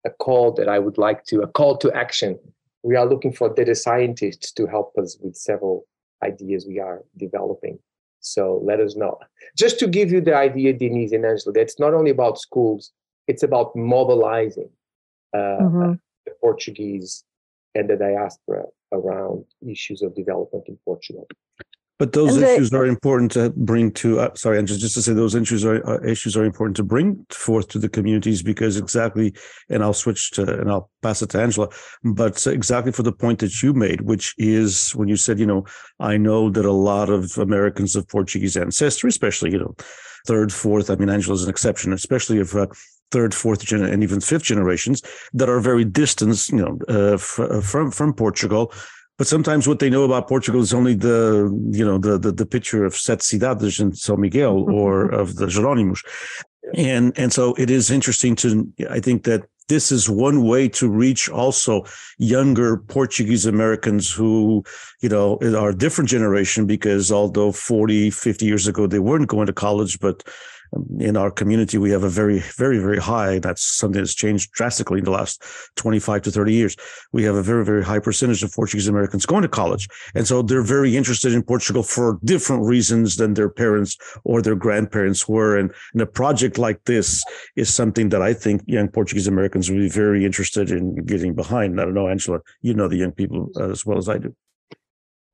a, 0.07 0.11
call 0.11 0.53
that 0.53 0.69
i 0.69 0.79
would 0.79 0.99
like 0.99 1.25
to 1.25 1.41
a 1.41 1.47
call 1.47 1.77
to 1.79 1.93
action. 1.93 2.39
We 2.83 2.97
are 2.97 3.07
looking 3.07 3.33
for 3.33 3.53
data 3.53 3.75
scientists 3.75 4.53
to 4.53 4.67
help 4.67 4.93
us 4.99 5.17
with 5.21 5.35
several 5.35 5.87
ideas 6.23 6.67
we 6.67 6.79
are 6.79 7.03
developing. 7.17 7.79
So 8.21 8.61
let 8.65 8.81
us 8.81 8.97
know. 8.97 9.19
Just 9.57 9.79
to 9.81 9.87
give 9.87 10.11
you 10.11 10.21
the 10.21 10.35
idea 10.35 10.73
denise 10.73 11.13
and 11.13 11.25
angela 11.25 11.53
that's 11.53 11.79
not 11.79 11.95
only 11.95 12.11
about 12.11 12.39
schools 12.39 12.93
it's 13.27 13.43
about 13.43 13.75
mobilizing 13.75 14.71
uh, 15.35 15.59
mm-hmm. 15.63 15.93
the 16.27 16.33
portuguese 16.41 17.25
and 17.75 17.89
the 17.89 17.97
diaspora 17.97 18.65
around 18.93 19.45
issues 19.69 20.03
of 20.03 20.15
development 20.15 20.65
in 20.69 20.79
portugal 20.85 21.27
but 21.99 22.13
those 22.13 22.37
and 22.37 22.45
issues 22.45 22.71
the, 22.71 22.79
are 22.79 22.87
important 22.87 23.31
to 23.33 23.51
bring 23.51 23.93
to. 23.93 24.21
Uh, 24.21 24.35
sorry, 24.35 24.59
and 24.59 24.67
just 24.67 24.95
to 24.95 25.03
say 25.03 25.13
those 25.13 25.35
issues 25.35 25.65
are 25.65 25.87
uh, 25.89 26.01
issues 26.05 26.37
are 26.37 26.45
important 26.45 26.77
to 26.77 26.83
bring 26.83 27.25
forth 27.31 27.69
to 27.69 27.79
the 27.79 27.89
communities 27.89 28.43
because 28.43 28.77
exactly. 28.77 29.33
And 29.71 29.83
I'll 29.83 29.95
switch 29.95 30.33
to 30.33 30.61
and 30.61 30.71
I'll 30.71 30.91
pass 31.03 31.23
it 31.23 31.31
to 31.31 31.41
Angela. 31.41 31.69
But 32.03 32.45
exactly 32.47 32.91
for 32.91 33.05
the 33.05 33.13
point 33.13 33.39
that 33.41 33.63
you 33.63 33.73
made, 33.75 34.01
which 34.03 34.35
is 34.39 34.91
when 34.97 35.09
you 35.09 35.17
said, 35.17 35.39
you 35.39 35.47
know, 35.47 35.67
I 36.01 36.17
know 36.17 36.51
that 36.51 36.65
a 36.65 36.73
lot 36.73 37.11
of 37.11 37.39
Americans 37.39 37.95
of 37.95 38.09
Portuguese 38.09 38.57
ancestry, 38.57 39.09
especially 39.09 39.53
you 39.53 39.59
know, 39.59 39.75
third, 40.27 40.53
fourth. 40.53 40.91
I 40.91 40.97
mean, 40.97 41.11
Angela's 41.11 41.45
an 41.45 41.51
exception, 41.51 41.93
especially 41.93 42.41
of. 42.41 42.55
Uh, 42.55 42.67
third, 43.11 43.33
fourth, 43.33 43.65
gen- 43.65 43.85
and 43.85 44.03
even 44.03 44.19
fifth 44.19 44.43
generations 44.43 45.01
that 45.33 45.49
are 45.49 45.61
very 45.61 45.85
distant, 45.85 46.49
you 46.49 46.57
know, 46.57 46.79
uh, 46.89 47.15
f- 47.15 47.39
uh, 47.39 47.61
from 47.61 47.93
from 47.93 48.13
Portugal, 48.13 48.73
but 49.17 49.27
sometimes 49.27 49.69
what 49.69 49.79
they 49.79 49.91
know 49.91 50.05
about 50.05 50.29
Portugal 50.29 50.61
is 50.61 50.75
only 50.75 50.95
the 50.95 51.51
you 51.71 51.85
know 51.85 51.99
the 51.99 52.19
the, 52.19 52.33
the 52.33 52.47
picture 52.47 52.85
of 52.85 52.95
Sete 52.95 53.21
Cidades 53.21 53.81
in 53.81 53.93
São 53.93 54.19
Miguel 54.19 54.63
mm-hmm. 54.63 54.75
or 54.75 55.09
of 55.09 55.37
the 55.37 55.47
Jerónimos, 55.47 56.05
and 56.75 57.17
and 57.19 57.33
so 57.33 57.55
it 57.55 57.71
is 57.71 57.91
interesting 57.91 58.37
to 58.37 58.73
I 58.91 59.01
think 59.01 59.25
that 59.25 59.45
this 59.69 59.91
is 59.91 60.11
one 60.11 60.47
way 60.47 60.69
to 60.69 60.91
reach 60.91 61.29
also 61.29 61.85
younger 62.19 62.77
Portuguese 62.77 63.47
Americans 63.47 64.13
who, 64.13 64.63
you 65.01 65.09
know, 65.09 65.39
are 65.57 65.71
a 65.71 65.75
different 65.75 66.11
generation 66.11 66.67
because 66.67 67.11
although 67.11 67.51
40, 67.51 68.11
50 68.11 68.45
years 68.45 68.67
ago 68.67 68.87
they 68.87 68.99
weren't 68.99 69.29
going 69.29 69.47
to 69.47 69.55
college, 69.55 69.99
but 70.01 70.23
in 70.99 71.17
our 71.17 71.31
community, 71.31 71.79
we 71.79 71.91
have 71.91 72.03
a 72.03 72.09
very, 72.09 72.41
very, 72.57 72.79
very 72.79 72.99
high, 72.99 73.39
that's 73.39 73.63
something 73.63 74.01
that's 74.01 74.15
changed 74.15 74.53
drastically 74.53 74.99
in 74.99 75.05
the 75.05 75.11
last 75.11 75.43
25 75.77 76.23
to 76.23 76.31
30 76.31 76.53
years. 76.53 76.77
We 77.13 77.25
have 77.25 77.35
a 77.35 77.43
very, 77.43 77.65
very 77.65 77.85
high 77.85 77.99
percentage 77.99 78.43
of 78.43 78.53
Portuguese 78.53 78.89
Americans 78.89 79.27
going 79.27 79.43
to 79.43 79.49
college. 79.49 79.89
And 80.15 80.27
so 80.27 80.43
they're 80.43 80.63
very 80.63 80.97
interested 80.97 81.33
in 81.33 81.43
Portugal 81.43 81.83
for 81.83 82.19
different 82.25 82.65
reasons 82.65 83.17
than 83.17 83.35
their 83.35 83.51
parents 83.51 83.97
or 84.25 84.43
their 84.43 84.57
grandparents 84.57 85.29
were. 85.29 85.57
And, 85.57 85.73
and 85.93 86.03
a 86.03 86.07
project 86.07 86.59
like 86.59 86.85
this 86.85 87.23
is 87.57 87.73
something 87.73 88.09
that 88.11 88.23
I 88.23 88.35
think 88.35 88.63
young 88.67 88.89
Portuguese 88.89 89.27
Americans 89.27 89.71
will 89.71 89.79
be 89.79 89.89
very 89.89 90.25
interested 90.25 90.71
in 90.71 90.97
getting 91.05 91.35
behind. 91.35 91.81
I 91.81 91.85
don't 91.85 91.95
know, 91.95 92.09
Angela, 92.09 92.41
you 92.63 92.75
know 92.75 92.89
the 92.89 92.97
young 92.97 93.13
people 93.13 93.51
as 93.61 93.85
well 93.87 93.99
as 93.99 94.09
I 94.09 94.19
do. 94.19 94.35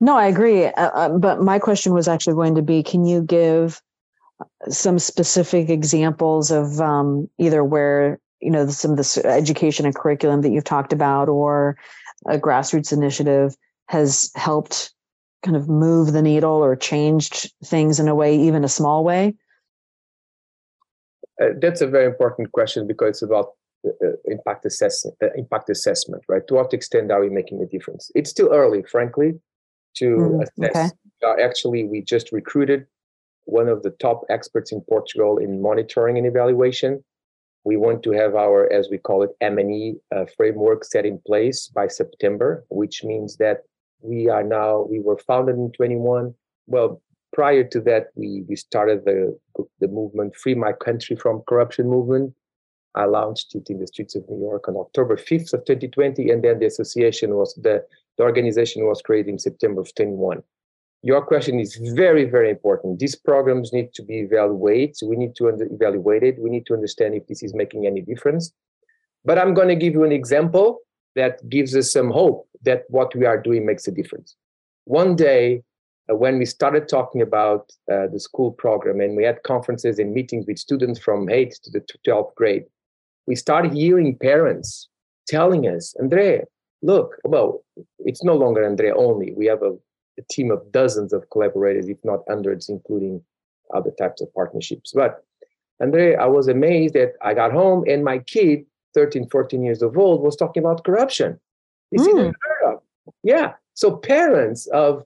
No, 0.00 0.16
I 0.16 0.26
agree. 0.26 0.64
Uh, 0.64 0.90
uh, 0.94 1.18
but 1.18 1.42
my 1.42 1.59
question 1.59 1.92
was 1.92 2.09
actually 2.09 2.35
going 2.35 2.55
to 2.55 2.62
be 2.62 2.83
can 2.83 3.05
you 3.05 3.22
give 3.22 3.83
some 4.68 4.98
specific 4.98 5.68
examples 5.68 6.50
of 6.50 6.81
um, 6.81 7.29
either 7.38 7.64
where, 7.64 8.18
you 8.40 8.50
know, 8.50 8.68
some 8.68 8.92
of 8.92 8.96
the 8.96 9.22
education 9.24 9.87
and 9.87 9.94
curriculum 9.94 10.42
that 10.42 10.50
you've 10.50 10.64
talked 10.64 10.92
about 10.92 11.29
or 11.29 11.76
a 12.29 12.38
grassroots 12.38 12.92
initiative 12.92 13.57
has 13.88 14.31
helped 14.35 14.92
kind 15.42 15.57
of 15.57 15.68
move 15.68 16.12
the 16.12 16.22
needle 16.22 16.53
or 16.62 16.76
changed 16.76 17.53
things 17.64 17.98
in 17.98 18.09
a 18.09 18.14
way, 18.14 18.37
even 18.37 18.64
a 18.64 18.68
small 18.68 19.05
way? 19.05 19.35
Uh, 21.40 21.48
that's 21.61 21.81
a 21.81 21.87
very 21.87 22.05
important 22.05 22.53
question 22.53 22.87
because 22.87 23.09
it's 23.11 23.22
about 23.22 23.53
uh, 23.87 24.07
uh 24.07 24.12
impact 24.26 24.66
assessment. 24.66 25.16
Uh, 25.22 25.29
impact 25.37 25.70
assessment, 25.70 26.22
right? 26.29 26.46
To 26.48 26.55
what 26.55 26.74
extent 26.74 27.11
are 27.11 27.20
we 27.20 27.31
making 27.31 27.62
a 27.62 27.66
difference? 27.66 28.11
It's 28.14 28.31
still 28.31 28.53
early, 28.53 28.83
frankly 28.83 29.40
to 29.96 30.05
mm, 30.05 30.42
assess. 30.42 30.92
Okay. 31.22 31.42
Actually, 31.42 31.85
we 31.85 32.03
just 32.03 32.33
recruited 32.33 32.87
one 33.44 33.68
of 33.68 33.83
the 33.83 33.90
top 33.90 34.24
experts 34.29 34.72
in 34.72 34.81
Portugal 34.83 35.38
in 35.38 35.62
monitoring 35.62 36.18
and 36.18 36.26
evaluation. 36.26 37.03
We 37.64 37.76
want 37.76 38.03
to 38.05 38.12
have 38.12 38.35
our, 38.35 38.72
as 38.72 38.88
we 38.90 38.98
call 38.98 39.22
it, 39.22 39.31
M&E 39.40 39.96
uh, 40.14 40.24
framework 40.37 40.85
set 40.85 41.05
in 41.05 41.20
place 41.26 41.68
by 41.68 41.88
September, 41.88 42.64
which 42.70 43.05
means 43.05 43.37
that 43.37 43.59
we 44.00 44.29
are 44.29 44.42
now, 44.42 44.87
we 44.88 45.00
were 45.00 45.18
founded 45.18 45.57
in 45.57 45.70
21. 45.72 46.35
Well, 46.66 47.03
prior 47.35 47.64
to 47.64 47.81
that, 47.83 48.07
we, 48.14 48.44
we 48.48 48.57
started 48.57 49.05
the, 49.05 49.38
the 49.81 49.88
movement 49.88 50.37
Free 50.37 50.55
My 50.55 50.72
Country 50.72 51.16
from 51.16 51.42
Corruption 51.46 51.87
movement. 51.87 52.33
I 52.94 53.05
launched 53.05 53.55
it 53.55 53.68
in 53.68 53.79
the 53.79 53.87
streets 53.87 54.16
of 54.16 54.29
New 54.29 54.40
York 54.40 54.66
on 54.66 54.76
October 54.76 55.16
5th 55.16 55.53
of 55.53 55.64
2020. 55.66 56.31
And 56.31 56.42
then 56.42 56.59
the 56.59 56.66
association 56.66 57.35
was 57.35 57.55
the 57.55 57.85
the 58.20 58.26
organization 58.26 58.87
was 58.87 59.00
created 59.00 59.31
in 59.31 59.38
September 59.38 59.81
of 59.81 59.94
21. 59.94 60.42
Your 61.03 61.23
question 61.23 61.59
is 61.59 61.77
very, 61.95 62.25
very 62.25 62.51
important. 62.51 62.99
These 62.99 63.17
programs 63.17 63.73
need 63.73 63.95
to 63.95 64.03
be 64.03 64.19
evaluated. 64.19 64.97
We 65.03 65.17
need 65.17 65.35
to 65.37 65.49
evaluate 65.49 66.23
it. 66.23 66.39
We 66.39 66.51
need 66.51 66.67
to 66.67 66.75
understand 66.75 67.15
if 67.15 67.27
this 67.27 67.43
is 67.43 67.55
making 67.55 67.87
any 67.87 68.03
difference. 68.03 68.53
But 69.25 69.39
I'm 69.39 69.55
going 69.55 69.69
to 69.69 69.77
give 69.77 69.95
you 69.95 70.05
an 70.05 70.13
example 70.13 70.81
that 71.17 71.47
gives 71.49 71.75
us 71.75 71.93
some 71.93 72.11
hope 72.11 72.47
that 72.63 72.85
what 72.89 73.15
we 73.15 73.25
are 73.25 73.41
doing 73.41 73.65
makes 73.65 73.89
a 73.89 73.93
difference. 73.93 74.37
One 74.85 75.17
day, 75.17 75.63
uh, 76.11 76.17
when 76.17 76.39
we 76.39 76.45
started 76.45 76.89
talking 76.89 77.23
about 77.23 77.71
uh, 77.91 78.07
the 78.13 78.21
school 78.21 78.53
program 78.53 79.01
and 79.01 79.17
we 79.17 79.25
had 79.25 79.43
conferences 79.43 79.99
and 79.99 80.13
meetings 80.13 80.45
with 80.47 80.59
students 80.59 81.01
from 81.01 81.27
8th 81.27 81.61
to 81.63 81.71
the 81.71 81.85
12th 82.07 82.35
grade, 82.35 82.65
we 83.27 83.37
started 83.37 83.73
hearing 83.73 84.17
parents 84.19 84.89
telling 85.29 85.67
us, 85.67 85.95
Andre, 86.01 86.43
look, 86.83 87.17
well, 87.25 87.63
it's 88.01 88.25
no 88.25 88.35
longer 88.35 88.65
Andre 88.65 88.91
only. 88.91 89.33
We 89.37 89.47
have 89.47 89.63
a, 89.63 89.77
a, 90.18 90.23
team 90.31 90.51
of 90.51 90.70
dozens 90.73 91.12
of 91.12 91.29
collaborators, 91.31 91.88
if 91.88 91.99
not 92.05 92.20
hundreds, 92.29 92.68
including 92.68 93.23
other 93.75 93.90
types 93.99 94.20
of 94.20 94.33
partnerships. 94.35 94.92
But 94.94 95.25
Andre, 95.81 96.14
I 96.14 96.27
was 96.27 96.49
amazed 96.49 96.94
that 96.94 97.12
I 97.23 97.35
got 97.35 97.53
home 97.53 97.85
and 97.88 98.05
my 98.05 98.18
kid, 98.18 98.64
13, 98.94 99.29
14 99.31 99.62
years 99.62 99.83
of 99.83 99.96
old, 99.96 100.23
was 100.23 100.37
talking 100.37 100.62
about 100.62 100.85
corruption. 100.85 101.38
It's 101.92 102.07
mm. 102.07 102.16
heard 102.25 102.73
of. 102.73 102.83
Yeah. 103.23 103.55
So 103.75 103.96
parents 103.96 104.66
of 104.68 105.05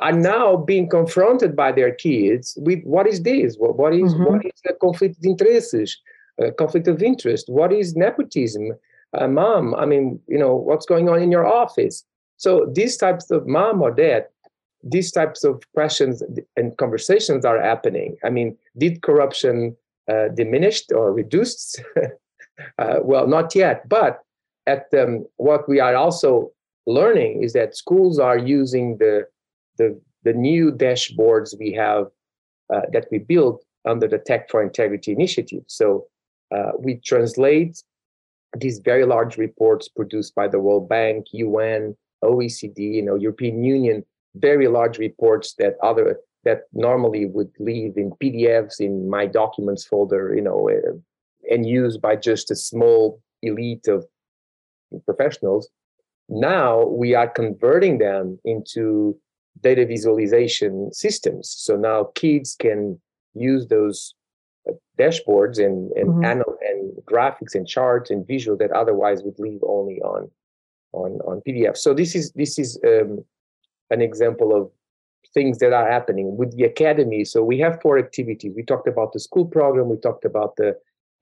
are 0.00 0.12
now 0.12 0.56
being 0.56 0.88
confronted 0.88 1.56
by 1.56 1.72
their 1.72 1.92
kids 1.92 2.56
with 2.60 2.82
what 2.84 3.06
is 3.06 3.22
this? 3.22 3.56
What, 3.56 3.76
what 3.76 3.92
is, 3.94 4.14
mm-hmm. 4.14 4.24
what 4.24 4.46
is 4.46 4.52
a 4.68 4.74
conflict 4.74 5.18
of 5.18 5.24
interests? 5.24 5.96
Uh, 6.40 6.52
conflict 6.52 6.86
of 6.86 7.02
interest? 7.02 7.48
What 7.48 7.72
is 7.72 7.96
nepotism? 7.96 8.72
uh, 9.14 9.28
mom 9.28 9.74
i 9.74 9.84
mean 9.84 10.20
you 10.26 10.38
know 10.38 10.54
what's 10.54 10.86
going 10.86 11.08
on 11.08 11.20
in 11.22 11.30
your 11.32 11.46
office 11.46 12.04
so 12.36 12.70
these 12.72 12.96
types 12.96 13.30
of 13.30 13.46
mom 13.46 13.82
or 13.82 13.90
dad 13.90 14.26
these 14.90 15.10
types 15.12 15.44
of 15.44 15.62
questions 15.74 16.22
and 16.56 16.76
conversations 16.76 17.44
are 17.44 17.60
happening. 17.60 18.16
I 18.24 18.30
mean 18.30 18.56
did 18.76 19.02
corruption 19.02 19.76
uh, 20.10 20.28
diminished 20.28 20.92
or 20.92 21.12
reduced? 21.12 21.82
Uh, 22.76 22.98
well 23.04 23.28
not 23.28 23.54
yet 23.54 23.88
but 23.88 24.18
at 24.66 24.86
um, 24.92 25.24
what 25.36 25.68
we 25.68 25.78
are 25.78 25.94
also 25.94 26.50
learning 26.88 27.40
is 27.44 27.52
that 27.52 27.76
schools 27.76 28.18
are 28.18 28.36
using 28.36 28.96
the 28.98 29.24
the, 29.76 29.96
the 30.24 30.32
new 30.32 30.72
dashboards 30.72 31.56
we 31.58 31.72
have 31.72 32.06
uh, 32.74 32.82
that 32.92 33.06
we 33.10 33.18
built 33.18 33.64
under 33.84 34.08
the 34.08 34.18
tech 34.18 34.50
for 34.50 34.62
integrity 34.62 35.12
initiative. 35.12 35.62
So 35.66 36.06
uh, 36.54 36.72
we 36.78 36.96
translate 36.96 37.82
these 38.56 38.78
very 38.78 39.04
large 39.04 39.36
reports 39.36 39.88
produced 39.88 40.34
by 40.34 40.48
the 40.48 40.58
World 40.58 40.88
Bank, 40.88 41.26
UN, 41.32 41.96
OECD, 42.24 42.78
you 42.78 43.02
know, 43.02 43.14
European 43.14 43.62
Union, 43.62 44.04
very 44.38 44.68
large 44.68 44.98
reports 44.98 45.54
that 45.58 45.76
other 45.82 46.18
that 46.44 46.62
normally 46.72 47.26
would 47.26 47.50
live 47.58 47.96
in 47.96 48.12
PDFs 48.22 48.80
in 48.80 49.10
my 49.10 49.26
documents 49.26 49.84
folder, 49.84 50.34
you 50.34 50.40
know, 50.40 50.70
uh, 50.70 50.96
and 51.52 51.66
used 51.66 52.00
by 52.00 52.16
just 52.16 52.50
a 52.50 52.56
small 52.56 53.20
elite 53.42 53.88
of 53.88 54.06
professionals. 55.04 55.68
Now 56.28 56.86
we 56.86 57.14
are 57.14 57.28
converting 57.28 57.98
them 57.98 58.38
into 58.44 59.18
data 59.60 59.84
visualization 59.86 60.92
systems. 60.92 61.54
So 61.58 61.76
now 61.76 62.10
kids 62.14 62.54
can 62.58 63.00
use 63.34 63.66
those 63.66 64.14
dashboards 64.98 65.58
and 65.58 65.90
and, 65.92 66.08
mm-hmm. 66.08 66.24
anal- 66.24 66.58
and 66.60 66.92
graphics 67.04 67.54
and 67.54 67.66
charts 67.66 68.10
and 68.10 68.26
visual 68.26 68.56
that 68.58 68.72
otherwise 68.72 69.22
would 69.22 69.38
live 69.38 69.60
only 69.62 70.00
on 70.02 70.30
on 70.92 71.12
on 71.26 71.42
PDF. 71.46 71.76
So 71.76 71.94
this 71.94 72.14
is 72.14 72.32
this 72.32 72.58
is 72.58 72.78
um, 72.86 73.24
an 73.90 74.00
example 74.00 74.54
of 74.54 74.70
things 75.34 75.58
that 75.58 75.72
are 75.72 75.90
happening 75.90 76.36
with 76.36 76.56
the 76.56 76.64
academy. 76.64 77.24
So 77.24 77.42
we 77.42 77.58
have 77.58 77.80
four 77.82 77.98
activities. 77.98 78.52
We 78.56 78.62
talked 78.62 78.88
about 78.88 79.12
the 79.12 79.20
school 79.20 79.44
program. 79.44 79.88
We 79.88 79.96
talked 79.96 80.24
about 80.24 80.56
the 80.56 80.76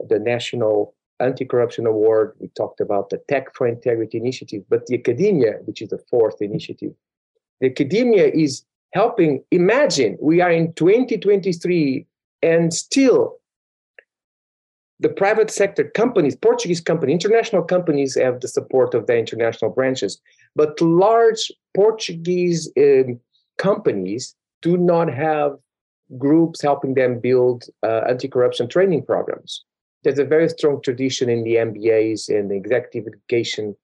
the 0.09 0.19
national 0.19 0.95
anti-corruption 1.21 1.87
award. 1.87 2.35
We 2.39 2.49
talked 2.49 2.81
about 2.81 3.09
the 3.11 3.19
Tech 3.29 3.55
for 3.55 3.67
Integrity 3.67 4.19
initiative. 4.19 4.63
But 4.69 4.87
the 4.87 4.99
academia, 4.99 5.55
which 5.65 5.81
is 5.81 5.89
the 5.89 6.03
fourth 6.11 6.43
initiative, 6.43 6.93
the 7.61 7.69
academia 7.71 8.27
is 8.27 8.65
helping. 8.93 9.43
Imagine 9.51 10.19
we 10.21 10.41
are 10.41 10.51
in 10.51 10.73
2023 10.75 12.07
and 12.43 12.73
still, 12.73 13.37
the 15.01 15.09
private 15.09 15.51
sector 15.51 15.85
companies, 15.85 16.37
Portuguese 16.37 16.81
companies, 16.81 17.15
international 17.15 17.63
companies 17.63 18.15
have 18.15 18.41
the 18.41 18.49
support 18.49 18.95
of 18.95 19.07
their 19.07 19.19
international 19.19 19.71
branches. 19.71 20.21
But 20.55 20.81
large 20.81 21.53
Portuguese 21.75 22.71
um, 22.79 23.21
companies 23.59 24.35
do 24.63 24.77
not 24.77 25.13
have 25.13 25.53
groups 26.19 26.63
helping 26.63 26.95
them 26.95 27.21
build 27.21 27.65
uh, 27.83 28.03
anti-corruption 28.09 28.69
training 28.69 29.05
programs. 29.05 29.65
There's 30.05 30.19
a 30.19 30.25
very 30.25 30.49
strong 30.49 30.81
tradition 30.81 31.29
in 31.29 31.43
the 31.43 31.57
MBAs 31.57 32.29
and 32.29 32.51
the 32.51 32.55
executive 32.55 33.13
education 33.13 33.77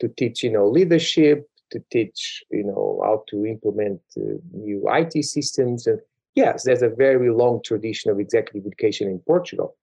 to 0.00 0.08
teach, 0.08 0.42
you 0.42 0.50
know, 0.50 0.68
leadership, 0.68 1.48
to 1.70 1.82
teach, 1.90 2.44
you 2.50 2.64
know, 2.64 3.00
how 3.02 3.24
to 3.28 3.46
implement 3.46 4.00
uh, 4.16 4.34
new 4.52 4.84
IT 4.88 5.24
systems. 5.24 5.86
And 5.86 6.00
yes, 6.34 6.64
there's 6.64 6.82
a 6.82 6.88
very 6.88 7.30
long 7.30 7.60
tradition 7.64 8.10
of 8.10 8.20
executive 8.20 8.66
education 8.66 9.08
in 9.08 9.20
Portugal, 9.20 9.76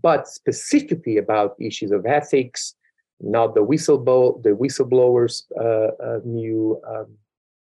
but 0.00 0.28
specifically 0.28 1.16
about 1.16 1.56
issues 1.60 1.90
of 1.90 2.06
ethics, 2.06 2.74
not 3.20 3.54
the 3.54 3.64
whistleblow, 3.64 4.42
the 4.42 4.50
whistleblowers 4.50 5.44
uh, 5.60 5.92
uh, 6.02 6.20
new 6.24 6.80
um, 6.88 7.06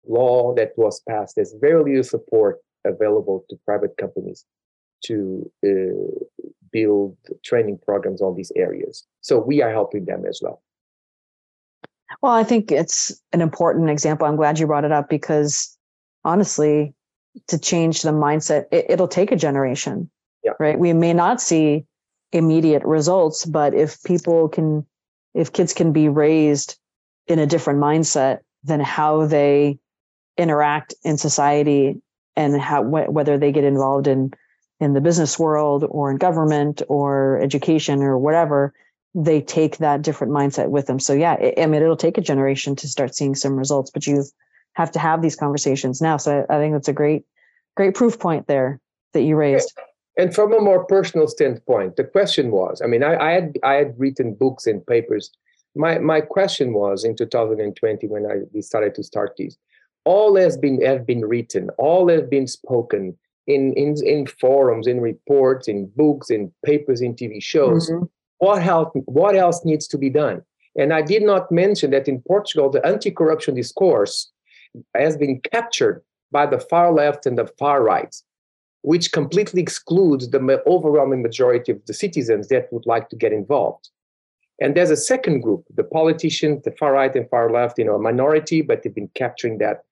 law 0.07 0.55
that 0.55 0.73
was 0.77 1.01
passed. 1.09 1.37
There's 1.37 1.55
very 1.61 1.83
little 1.83 2.05
support 2.05 2.59
available 2.85 3.45
to 3.51 3.57
private 3.65 3.97
companies 3.97 4.45
to 5.05 5.51
uh, 5.65 6.25
build 6.73 7.17
training 7.45 7.79
programs 7.85 8.21
on 8.21 8.35
these 8.35 8.53
areas. 8.57 9.07
So 9.21 9.39
we 9.39 9.63
are 9.63 9.71
helping 9.71 10.05
them 10.05 10.25
as 10.27 10.41
well. 10.43 10.63
Well, 12.23 12.33
I 12.33 12.45
think 12.45 12.73
it's 12.73 13.21
an 13.33 13.41
important 13.41 13.91
example. 13.91 14.27
I'm 14.27 14.37
glad 14.37 14.59
you 14.59 14.67
brought 14.67 14.85
it 14.85 14.93
up 14.93 15.09
because 15.09 15.77
honestly, 16.25 16.95
to 17.47 17.59
change 17.59 18.03
the 18.03 18.11
mindset 18.11 18.67
it, 18.73 18.99
will 18.99 19.09
take 19.09 19.31
a 19.31 19.37
generation 19.37 20.11
yeah. 20.45 20.53
right 20.59 20.79
we 20.79 20.93
may 20.93 21.13
not 21.13 21.41
see 21.41 21.85
immediate 22.33 22.85
results 22.85 23.45
but 23.45 23.75
if 23.75 24.03
people 24.03 24.49
can 24.49 24.85
if 25.35 25.53
kids 25.53 25.73
can 25.73 25.93
be 25.93 26.09
raised 26.09 26.79
in 27.27 27.39
a 27.39 27.47
different 27.47 27.81
mindset 27.81 28.39
than 28.65 28.81
how 28.81 29.27
they 29.27 29.79
interact 30.37 30.95
in 31.05 31.17
society 31.17 32.01
and 32.37 32.61
how 32.61 32.83
wh- 32.83 33.13
whether 33.13 33.39
they 33.39 33.53
get 33.53 33.65
involved 33.65 34.07
in 34.07 34.33
in 34.81 34.95
the 34.95 35.01
business 35.01 35.39
world 35.39 35.85
or 35.91 36.11
in 36.11 36.17
government 36.17 36.83
or 36.89 37.41
education 37.43 38.01
or 38.01 38.17
whatever, 38.17 38.73
they 39.15 39.41
take 39.41 39.79
that 39.79 40.03
different 40.03 40.33
mindset 40.33 40.69
with 40.69 40.87
them. 40.87 41.01
So 41.01 41.13
yeah, 41.15 41.35
it, 41.35 41.61
I 41.61 41.67
mean, 41.67 41.83
it'll 41.83 41.97
take 41.97 42.19
a 42.19 42.23
generation 42.23 42.77
to 42.77 42.89
start 42.89 43.15
seeing 43.15 43.35
some 43.35 43.57
results, 43.57 43.91
but 43.91 44.07
you 44.07 44.25
have 44.75 44.93
to 44.93 44.99
have 45.01 45.21
these 45.21 45.35
conversations 45.35 46.01
now. 46.01 46.17
So 46.17 46.47
I, 46.49 46.57
I 46.57 46.61
think 46.61 46.75
that's 46.75 46.89
a 46.89 46.93
great, 46.93 47.25
great 47.77 47.95
proof 47.95 48.21
point 48.21 48.47
there 48.47 48.81
that 49.15 49.23
you 49.23 49.35
raised. 49.35 49.77
And 50.19 50.35
from 50.35 50.53
a 50.53 50.61
more 50.61 50.85
personal 50.85 51.29
standpoint, 51.29 51.95
the 51.95 52.03
question 52.03 52.51
was, 52.51 52.83
I 52.83 52.89
mean, 52.89 53.05
I, 53.05 53.17
I 53.17 53.31
had 53.31 53.59
I 53.63 53.75
had 53.75 53.95
written 53.97 54.35
books 54.35 54.67
and 54.67 54.85
papers. 54.85 55.31
My 55.77 55.99
my 56.01 56.21
question 56.21 56.75
was 56.75 57.05
in 57.05 57.15
2020 57.15 58.09
when 58.09 58.27
I 58.27 58.41
decided 58.53 58.97
to 58.97 59.05
start 59.05 59.35
these, 59.37 59.57
all 60.05 60.35
has 60.35 60.57
been 60.59 60.83
have 60.83 61.07
been 61.07 61.25
written, 61.25 61.71
all 61.79 62.09
has 62.09 62.23
been 62.23 62.49
spoken 62.49 63.17
in 63.47 63.73
in, 63.75 63.95
in 64.05 64.27
forums, 64.27 64.89
in 64.89 65.01
reports, 65.01 65.69
in 65.69 65.87
books, 65.95 66.31
in 66.31 66.53
papers, 66.67 67.01
in 67.01 67.15
TV 67.15 67.41
shows. 67.41 67.89
Mm-hmm. 67.89 68.07
What 68.39 68.63
else 68.67 68.91
what 69.05 69.37
else 69.37 69.65
needs 69.65 69.87
to 69.89 69.99
be 69.99 70.11
done? 70.11 70.43
And 70.77 70.93
I 70.93 71.03
did 71.03 71.23
not 71.23 71.53
mention 71.53 71.93
that 71.93 72.09
in 72.09 72.23
Portugal, 72.23 72.71
the 72.71 72.85
anti-corruption 72.85 73.55
discourse 73.55 74.31
has 74.97 75.17
been 75.17 75.41
captured 75.53 76.03
by 76.33 76.47
the 76.47 76.61
far 76.61 76.93
left 76.93 77.25
and 77.25 77.39
the 77.39 77.47
far 77.59 77.83
right 77.83 78.15
which 78.89 79.13
completely 79.13 79.61
excludes 79.61 80.31
the 80.31 80.63
overwhelming 80.67 81.21
majority 81.21 81.71
of 81.73 81.79
the 81.85 81.93
citizens 81.93 82.49
that 82.49 82.73
would 82.73 82.87
like 82.87 83.11
to 83.11 83.17
get 83.17 83.35
involved. 83.35 83.91
And 84.63 84.75
there's 84.75 84.91
a 84.91 84.97
second 84.97 85.43
group, 85.43 85.63
the 85.75 85.85
politicians, 85.85 86.63
the 86.65 86.71
far 86.71 86.95
right 86.95 87.15
and 87.15 87.29
far 87.29 87.53
left, 87.53 87.79
you 87.79 87.85
know, 87.85 87.97
a 87.97 87.99
minority, 87.99 88.63
but 88.63 88.83
they've 88.83 88.95
been 88.95 89.11
capturing 89.15 89.59
that. 89.59 89.85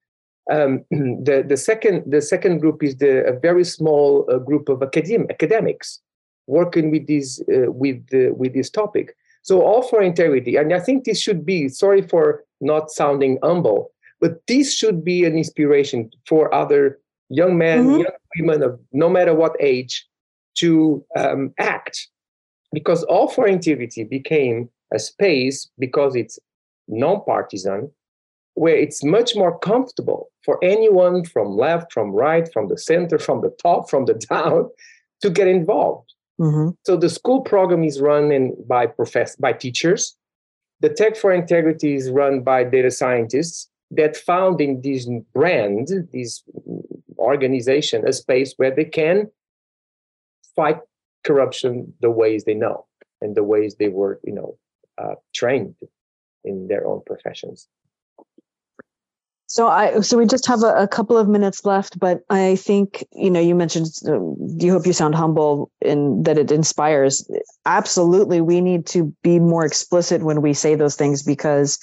Um, 0.51 0.83
the, 0.91 1.45
the, 1.47 1.59
second, 1.59 2.11
the 2.11 2.23
second 2.23 2.61
group 2.61 2.83
is 2.83 2.97
the, 2.97 3.23
a 3.27 3.39
very 3.39 3.65
small 3.65 4.27
uh, 4.33 4.39
group 4.39 4.71
of 4.71 4.79
academ- 4.79 5.29
academics 5.29 6.01
working 6.47 6.91
with, 6.91 7.07
this, 7.07 7.43
uh, 7.55 7.71
with, 7.71 8.03
uh, 8.15 8.33
with 8.33 8.55
this 8.55 8.71
topic. 8.71 9.15
So 9.43 9.61
All4Integrity. 9.61 10.59
And 10.59 10.73
I 10.73 10.81
think 10.81 11.05
this 11.05 11.21
should 11.21 11.45
be, 11.45 11.69
sorry 11.69 12.01
for 12.01 12.45
not 12.63 12.91
sounding 12.91 13.39
humble, 13.43 13.91
but 14.23 14.41
this 14.47 14.73
should 14.73 15.05
be 15.05 15.27
an 15.27 15.37
inspiration 15.37 16.11
for 16.27 16.53
other 16.55 16.99
young 17.29 17.59
men, 17.59 17.85
mm-hmm. 17.85 18.01
young 18.01 18.13
women 18.39 18.63
of 18.63 18.81
no 18.93 19.09
matter 19.09 19.35
what 19.35 19.57
age, 19.61 20.07
to 20.57 21.05
um, 21.17 21.53
act. 21.59 22.09
Because 22.73 23.05
All4Integrity 23.07 24.09
became 24.09 24.69
a 24.93 24.99
space 24.99 25.71
because 25.79 26.17
it's 26.17 26.39
non-partisan, 26.89 27.91
where 28.55 28.77
it's 28.77 29.05
much 29.05 29.37
more 29.37 29.59
comfortable 29.59 30.31
for 30.45 30.59
anyone 30.63 31.25
from 31.25 31.57
left, 31.57 31.93
from 31.93 32.11
right, 32.13 32.49
from 32.53 32.69
the 32.69 32.79
center, 32.79 33.19
from 33.19 33.41
the 33.43 33.55
top, 33.63 33.89
from 33.89 34.07
the 34.07 34.15
down, 34.31 34.69
to 35.21 35.31
get 35.31 35.49
involved. 35.49 36.13
Mm-hmm. 36.41 36.71
So 36.85 36.97
the 36.97 37.09
school 37.09 37.41
program 37.41 37.83
is 37.83 38.01
run 38.01 38.31
in, 38.31 38.55
by 38.67 38.87
profess 38.87 39.37
by 39.37 39.53
teachers. 39.53 40.17
The 40.81 40.91
Tech 40.91 41.17
for 41.17 41.33
Integrity 41.33 41.95
is 41.95 42.11
run 42.11 42.43
by 42.43 42.65
data 42.65 42.91
scientists 42.91 43.71
that 43.91 44.17
found 44.17 44.61
in 44.61 44.83
this 44.83 45.09
brand, 45.33 45.89
this 46.13 46.43
organization 47.27 48.07
a 48.07 48.13
space 48.13 48.55
where 48.57 48.75
they 48.75 48.85
can 48.85 49.31
fight 50.55 50.79
corruption 51.25 51.93
the 52.01 52.11
ways 52.11 52.45
they 52.45 52.55
know 52.55 52.87
and 53.21 53.35
the 53.35 53.43
ways 53.43 53.77
they 53.77 53.89
were, 53.89 54.21
you 54.25 54.33
know, 54.33 54.57
uh, 54.99 55.15
trained 55.35 55.75
in 56.45 56.69
their 56.69 56.87
own 56.87 57.03
professions. 57.05 57.69
So 59.49 59.69
I 59.69 60.01
so 60.01 60.19
we 60.19 60.27
just 60.27 60.47
have 60.47 60.63
a, 60.63 60.75
a, 60.75 60.89
couple 60.89 61.17
of 61.17 61.29
minutes 61.29 61.65
left, 61.65 61.99
but 62.01 62.23
I 62.31 62.57
think 62.57 63.07
you 63.13 63.31
know 63.31 63.39
you 63.39 63.55
mentioned 63.55 63.87
uh, 64.07 64.19
you 64.59 64.73
hope 64.73 64.87
you 64.87 64.93
sound 64.93 65.15
humble 65.15 65.71
in 65.81 66.25
that 66.25 66.37
it 66.37 66.51
inspires. 66.51 67.31
Absolutely, 67.65 68.41
we 68.41 68.61
need 68.61 68.87
to 68.87 69.15
be 69.23 69.39
more 69.39 69.65
explicit 69.65 70.23
when 70.23 70.43
we 70.43 70.53
say 70.53 70.75
those 70.75 70.97
things 70.97 71.23
because 71.23 71.79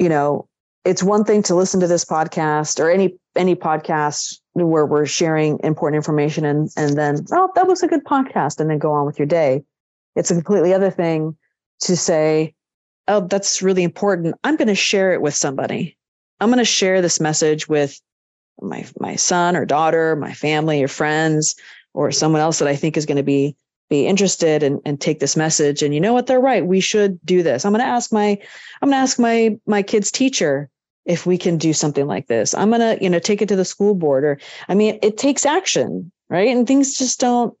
you 0.00 0.08
know 0.08 0.48
it's 0.84 1.02
one 1.02 1.24
thing 1.24 1.42
to 1.44 1.54
listen 1.54 1.80
to 1.80 1.86
this 1.86 2.04
podcast 2.04 2.80
or 2.80 2.90
any 2.90 3.14
any 3.36 3.54
podcast 3.54 4.38
where 4.54 4.84
we're 4.84 5.06
sharing 5.06 5.58
important 5.62 5.96
information 5.96 6.44
and 6.44 6.70
and 6.76 6.96
then 6.96 7.24
oh 7.32 7.50
that 7.54 7.66
was 7.66 7.82
a 7.82 7.88
good 7.88 8.04
podcast 8.04 8.60
and 8.60 8.68
then 8.68 8.78
go 8.78 8.92
on 8.92 9.06
with 9.06 9.18
your 9.18 9.26
day. 9.26 9.62
It's 10.16 10.30
a 10.30 10.34
completely 10.34 10.74
other 10.74 10.90
thing 10.90 11.36
to 11.80 11.96
say 11.96 12.54
oh 13.08 13.26
that's 13.26 13.62
really 13.62 13.82
important. 13.82 14.34
I'm 14.44 14.56
going 14.56 14.68
to 14.68 14.74
share 14.74 15.12
it 15.12 15.22
with 15.22 15.34
somebody. 15.34 15.96
I'm 16.40 16.48
going 16.48 16.58
to 16.58 16.64
share 16.64 17.00
this 17.00 17.20
message 17.20 17.68
with 17.68 18.00
my 18.60 18.84
my 18.98 19.16
son 19.16 19.56
or 19.56 19.64
daughter 19.64 20.16
my 20.16 20.32
family 20.32 20.82
or 20.82 20.88
friends 20.88 21.54
or 21.94 22.12
someone 22.12 22.40
else 22.40 22.58
that 22.58 22.68
i 22.68 22.76
think 22.76 22.96
is 22.96 23.06
going 23.06 23.16
to 23.16 23.22
be 23.22 23.56
be 23.88 24.06
interested 24.06 24.62
and, 24.62 24.80
and 24.86 25.02
take 25.02 25.20
this 25.20 25.36
message. 25.36 25.82
And 25.82 25.92
you 25.92 26.00
know 26.00 26.14
what? 26.14 26.26
They're 26.26 26.40
right. 26.40 26.64
We 26.64 26.80
should 26.80 27.20
do 27.26 27.42
this. 27.42 27.66
I'm 27.66 27.72
going 27.72 27.84
to 27.84 27.86
ask 27.86 28.10
my 28.12 28.38
i'm 28.80 28.88
going 28.88 28.98
to 28.98 29.02
ask 29.02 29.18
my 29.18 29.58
my 29.66 29.82
kid's 29.82 30.10
teacher 30.10 30.70
if 31.04 31.26
we 31.26 31.36
can 31.36 31.58
do 31.58 31.72
something 31.72 32.06
like 32.06 32.26
this 32.26 32.54
i'm 32.54 32.70
going 32.70 32.80
to 32.80 33.02
you 33.02 33.10
know 33.10 33.18
take 33.18 33.42
it 33.42 33.48
to 33.48 33.56
the 33.56 33.64
school 33.64 33.94
board 33.94 34.24
or 34.24 34.38
i 34.68 34.74
mean 34.74 34.98
it, 35.02 35.16
takes 35.16 35.44
action 35.44 36.10
right 36.28 36.48
and 36.48 36.66
things 36.66 36.94
just 36.96 37.20
don't 37.20 37.56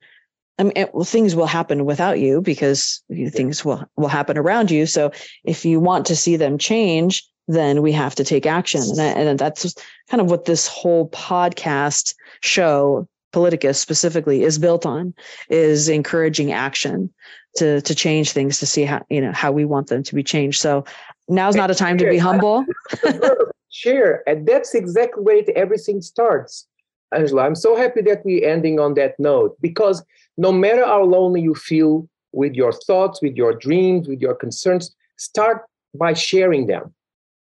I 0.58 0.64
mean, 0.64 0.72
it, 0.76 0.94
well, 0.94 1.04
things 1.04 1.34
will 1.34 1.46
happen 1.46 1.84
without 1.84 2.20
you 2.20 2.40
because 2.40 3.02
things 3.30 3.64
will 3.64 3.84
will 3.96 4.08
happen 4.08 4.36
around 4.36 4.70
you. 4.70 4.86
So, 4.86 5.10
if 5.44 5.64
you 5.64 5.80
want 5.80 6.06
to 6.06 6.16
see 6.16 6.36
them 6.36 6.58
change, 6.58 7.24
then 7.48 7.82
we 7.82 7.90
have 7.92 8.14
to 8.16 8.24
take 8.24 8.46
action, 8.46 8.82
and, 8.98 9.28
and 9.28 9.38
that's 9.38 9.74
kind 10.08 10.20
of 10.20 10.30
what 10.30 10.44
this 10.44 10.66
whole 10.68 11.08
podcast 11.08 12.14
show, 12.42 13.08
Paliticus 13.32 13.76
specifically, 13.76 14.42
is 14.42 14.58
built 14.58 14.84
on: 14.84 15.14
is 15.48 15.88
encouraging 15.88 16.52
action 16.52 17.12
to 17.56 17.80
to 17.80 17.94
change 17.94 18.32
things 18.32 18.58
to 18.58 18.66
see 18.66 18.84
how 18.84 19.04
you 19.08 19.20
know 19.20 19.32
how 19.32 19.50
we 19.52 19.64
want 19.64 19.88
them 19.88 20.02
to 20.02 20.14
be 20.14 20.22
changed. 20.22 20.60
So, 20.60 20.84
now's 21.28 21.56
not 21.56 21.70
a 21.70 21.74
time 21.74 21.98
to 21.98 22.08
be 22.08 22.18
humble. 22.18 22.64
share. 23.72 24.22
And 24.28 24.46
that's 24.46 24.74
exactly 24.74 25.22
where 25.22 25.42
everything 25.56 26.00
starts. 26.00 26.66
Angela, 27.14 27.42
I'm 27.42 27.54
so 27.54 27.76
happy 27.76 28.02
that 28.02 28.24
we're 28.24 28.48
ending 28.48 28.78
on 28.78 28.94
that 28.94 29.18
note 29.18 29.56
because 29.60 30.04
no 30.38 30.52
matter 30.52 30.84
how 30.84 31.04
lonely 31.04 31.42
you 31.42 31.54
feel 31.54 32.08
with 32.32 32.54
your 32.54 32.72
thoughts, 32.72 33.20
with 33.20 33.36
your 33.36 33.54
dreams, 33.54 34.08
with 34.08 34.20
your 34.20 34.34
concerns, 34.34 34.94
start 35.16 35.64
by 35.94 36.12
sharing 36.14 36.66
them. 36.68 36.94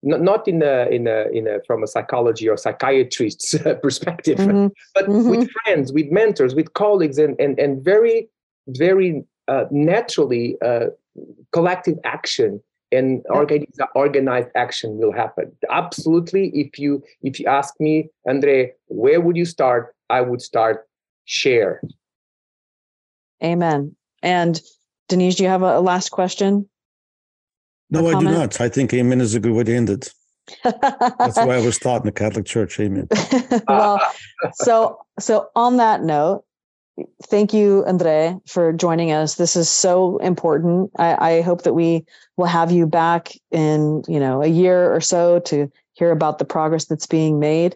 not 0.04 0.48
in 0.48 0.64
a, 0.64 0.88
in 0.90 1.08
a, 1.08 1.30
in 1.32 1.48
a, 1.48 1.62
from 1.68 1.84
a 1.84 1.88
psychology 1.88 2.50
or 2.50 2.58
psychiatrist's 2.58 3.56
perspective, 3.82 4.40
mm-hmm. 4.40 4.68
but 4.96 5.06
mm-hmm. 5.08 5.30
with 5.30 5.50
friends, 5.52 5.94
with 5.94 6.10
mentors, 6.12 6.56
with 6.56 6.74
colleagues, 6.74 7.18
and, 7.20 7.40
and, 7.40 7.60
and 7.60 7.84
very, 7.84 8.28
very 8.68 9.24
uh, 9.48 9.66
naturally, 9.70 10.58
uh, 10.62 10.88
collective 11.52 12.00
action 12.04 12.62
and 12.92 13.24
organized, 13.30 13.80
organized 13.96 14.50
action 14.56 14.98
will 14.98 15.12
happen. 15.12 15.52
Absolutely 15.70 16.50
if 16.54 16.78
you 16.78 17.04
if 17.22 17.40
you 17.40 17.46
ask 17.46 17.74
me 17.80 18.10
andre 18.28 18.74
where 18.88 19.22
would 19.22 19.38
you 19.38 19.46
start? 19.46 19.96
I 20.10 20.22
would 20.22 20.42
start 20.42 20.88
share. 21.26 21.82
Amen. 23.44 23.96
And 24.22 24.62
denise 25.08 25.36
do 25.36 25.44
you 25.44 25.50
have 25.50 25.64
a, 25.64 25.78
a 25.78 25.82
last 25.82 26.10
question? 26.10 26.70
No 27.90 28.08
i 28.08 28.20
do 28.20 28.26
not. 28.26 28.62
I 28.62 28.70
think 28.70 28.94
amen 28.94 29.22
is 29.22 29.36
a 29.36 29.40
good 29.40 29.54
way 29.54 29.64
to 29.64 29.76
end 29.76 29.90
it. 29.90 30.14
That's 30.64 31.38
why 31.38 31.56
i 31.56 31.66
was 31.66 31.78
taught 31.84 32.02
in 32.02 32.06
the 32.08 32.12
catholic 32.12 32.46
church 32.46 32.80
amen. 32.80 33.08
Well 33.68 34.02
so 34.54 35.00
so 35.20 35.50
on 35.56 35.78
that 35.78 36.04
note 36.04 36.44
thank 37.24 37.54
you, 37.54 37.84
Andre, 37.88 38.38
for 38.48 38.74
joining 38.74 39.12
us. 39.12 39.36
This 39.36 39.56
is 39.56 39.70
so 39.70 40.18
important. 40.18 40.92
I, 40.98 41.36
I, 41.36 41.42
hope 41.42 41.64
that 41.64 41.74
we 41.74 42.06
will 42.38 42.46
have 42.46 42.72
you 42.72 42.86
back 42.86 43.34
in, 43.52 44.04
you 44.08 44.20
know, 44.20 44.42
a 44.42 44.48
year 44.48 44.94
or 44.94 45.02
so 45.02 45.40
to 45.42 45.72
hear 45.94 46.12
about 46.12 46.40
the 46.40 46.46
progress 46.46 46.86
that's 46.86 47.08
being 47.08 47.40
made. 47.40 47.76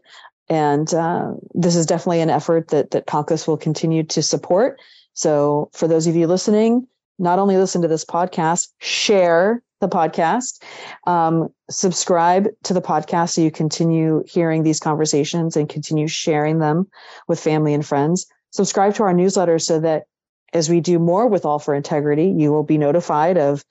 And 0.49 0.93
uh, 0.93 1.33
this 1.53 1.75
is 1.75 1.85
definitely 1.85 2.21
an 2.21 2.29
effort 2.29 2.69
that 2.69 2.91
that 2.91 3.07
PALCUS 3.07 3.47
will 3.47 3.57
continue 3.57 4.03
to 4.03 4.21
support. 4.21 4.79
So, 5.13 5.69
for 5.73 5.87
those 5.87 6.07
of 6.07 6.15
you 6.15 6.27
listening, 6.27 6.87
not 7.17 7.39
only 7.39 7.57
listen 7.57 7.81
to 7.81 7.87
this 7.87 8.05
podcast, 8.05 8.69
share 8.79 9.61
the 9.81 9.89
podcast, 9.89 10.61
um, 11.07 11.49
subscribe 11.69 12.47
to 12.63 12.73
the 12.73 12.81
podcast 12.81 13.31
so 13.31 13.41
you 13.41 13.51
continue 13.51 14.23
hearing 14.27 14.63
these 14.63 14.79
conversations 14.79 15.57
and 15.57 15.69
continue 15.69 16.07
sharing 16.07 16.59
them 16.59 16.87
with 17.27 17.39
family 17.39 17.73
and 17.73 17.85
friends 17.85 18.27
subscribe 18.55 18.95
to 18.95 19.03
our 19.03 19.13
newsletter 19.13 19.59
so 19.59 19.79
that 19.81 20.05
as 20.53 20.69
we 20.69 20.79
do 20.79 20.99
more 20.99 21.27
with 21.27 21.43
All4Integrity, 21.43 22.33
you 22.39 22.51
will 22.51 22.63
be 22.63 22.77
notified 22.77 23.37
of 23.37 23.63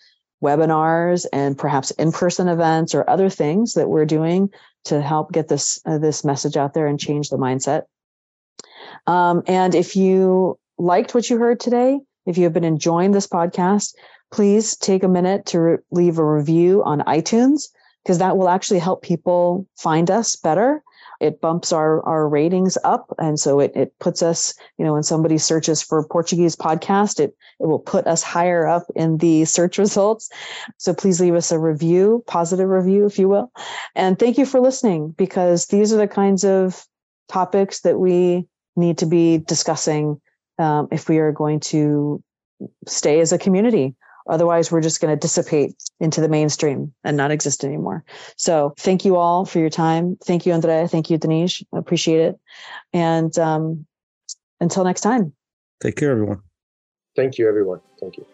webinars 0.43 1.25
and 1.33 1.57
perhaps 1.57 1.91
in-person 1.93 2.49
events 2.49 2.95
or 2.95 3.09
other 3.09 3.31
things 3.31 3.75
that 3.75 3.89
we're 3.89 4.05
doing 4.05 4.51
to 4.85 5.01
help 5.01 5.33
get 5.33 5.49
this 5.49 5.81
uh, 5.87 5.97
this 5.97 6.25
message 6.25 6.59
out 6.59 6.75
there 6.75 6.87
and 6.87 7.01
change 7.01 7.31
the 7.31 7.39
mindset. 7.39 7.85
Um, 9.07 9.43
and 9.47 9.75
if 9.75 9.97
you 9.97 10.59
liked 10.77 11.15
what 11.15 11.31
you 11.31 11.39
heard 11.39 11.59
today, 11.59 12.01
if 12.27 12.37
you 12.37 12.45
have 12.45 12.53
been 12.53 12.65
enjoying 12.65 13.13
this 13.13 13.27
podcast, 13.27 13.95
please 14.31 14.77
take 14.77 15.03
a 15.03 15.09
minute 15.09 15.47
to 15.47 15.61
re- 15.61 15.79
leave 15.91 16.19
a 16.19 16.25
review 16.25 16.83
on 16.85 17.01
iTunes 17.01 17.69
because 18.03 18.19
that 18.19 18.37
will 18.37 18.51
actually 18.51 18.81
help 18.81 19.03
people 19.03 19.67
find 19.79 20.11
us 20.11 20.37
better 20.37 20.83
it 21.25 21.41
bumps 21.41 21.73
our 21.73 22.03
our 22.07 22.29
ratings 22.29 22.77
up. 22.85 23.07
And 23.19 23.41
so 23.41 23.61
it 23.61 23.73
it 23.75 23.99
puts 23.99 24.23
us 24.23 24.55
you 24.79 24.85
know 24.85 24.93
when 24.93 25.03
somebody 25.03 25.39
searches 25.39 25.83
for 25.83 26.07
portuguese 26.07 26.55
podcast 26.55 27.19
it 27.19 27.35
it 27.61 27.67
will 27.67 27.79
put 27.79 28.07
us 28.07 28.23
higher 28.23 28.67
up 28.67 28.85
in 28.95 29.19
the 29.19 29.45
search 29.47 29.79
results. 29.79 30.29
So 30.79 30.93
please 30.93 31.21
leave 31.21 31.35
us 31.35 31.51
a 31.51 31.59
review 31.59 32.23
positive 32.27 32.69
review 32.69 33.07
if 33.07 33.19
you 33.19 33.29
will. 33.29 33.51
And 33.95 34.19
thank 34.19 34.39
you 34.39 34.47
for 34.47 34.61
listening 34.61 35.15
because 35.17 35.67
these 35.67 35.93
are 35.93 35.97
the 35.97 36.09
kinds 36.09 36.45
of 36.45 36.85
topics 37.29 37.81
that 37.81 37.99
we 37.99 38.47
need 38.77 38.99
to 38.99 39.07
be 39.07 39.39
discussing 39.39 40.21
um, 40.59 40.89
if 40.93 41.09
we 41.09 41.19
are 41.19 41.33
going 41.33 41.61
to 41.61 42.23
stay 42.87 43.21
as 43.21 43.33
a 43.33 43.39
community 43.39 43.95
Otherwise, 44.27 44.73
we're 44.73 44.81
just 44.81 45.01
going 45.01 45.15
to 45.15 45.21
dissipate 45.21 45.75
into 46.01 46.21
the 46.21 46.29
mainstream 46.29 46.95
and 47.05 47.17
not 47.17 47.31
exist 47.31 47.65
anymore. 47.65 48.05
So 48.37 48.75
thank 48.79 49.05
you 49.05 49.17
all 49.17 49.45
for 49.45 49.59
your 49.59 49.71
time. 49.71 50.17
Thank 50.25 50.47
you, 50.47 50.53
Andrea. 50.53 50.89
Thank 50.89 51.11
you, 51.11 51.19
Denise. 51.19 51.63
I 51.75 51.79
appreciate 51.79 52.21
it. 52.21 52.41
And 52.93 53.39
um, 53.39 53.87
until 54.61 54.85
next 54.85 55.03
time. 55.03 55.33
Take 55.83 55.97
care, 55.97 56.11
everyone. 56.11 56.41
Thank 57.17 57.39
you, 57.39 57.49
everyone. 57.49 57.81
Thank 58.01 58.17
you. 58.17 58.27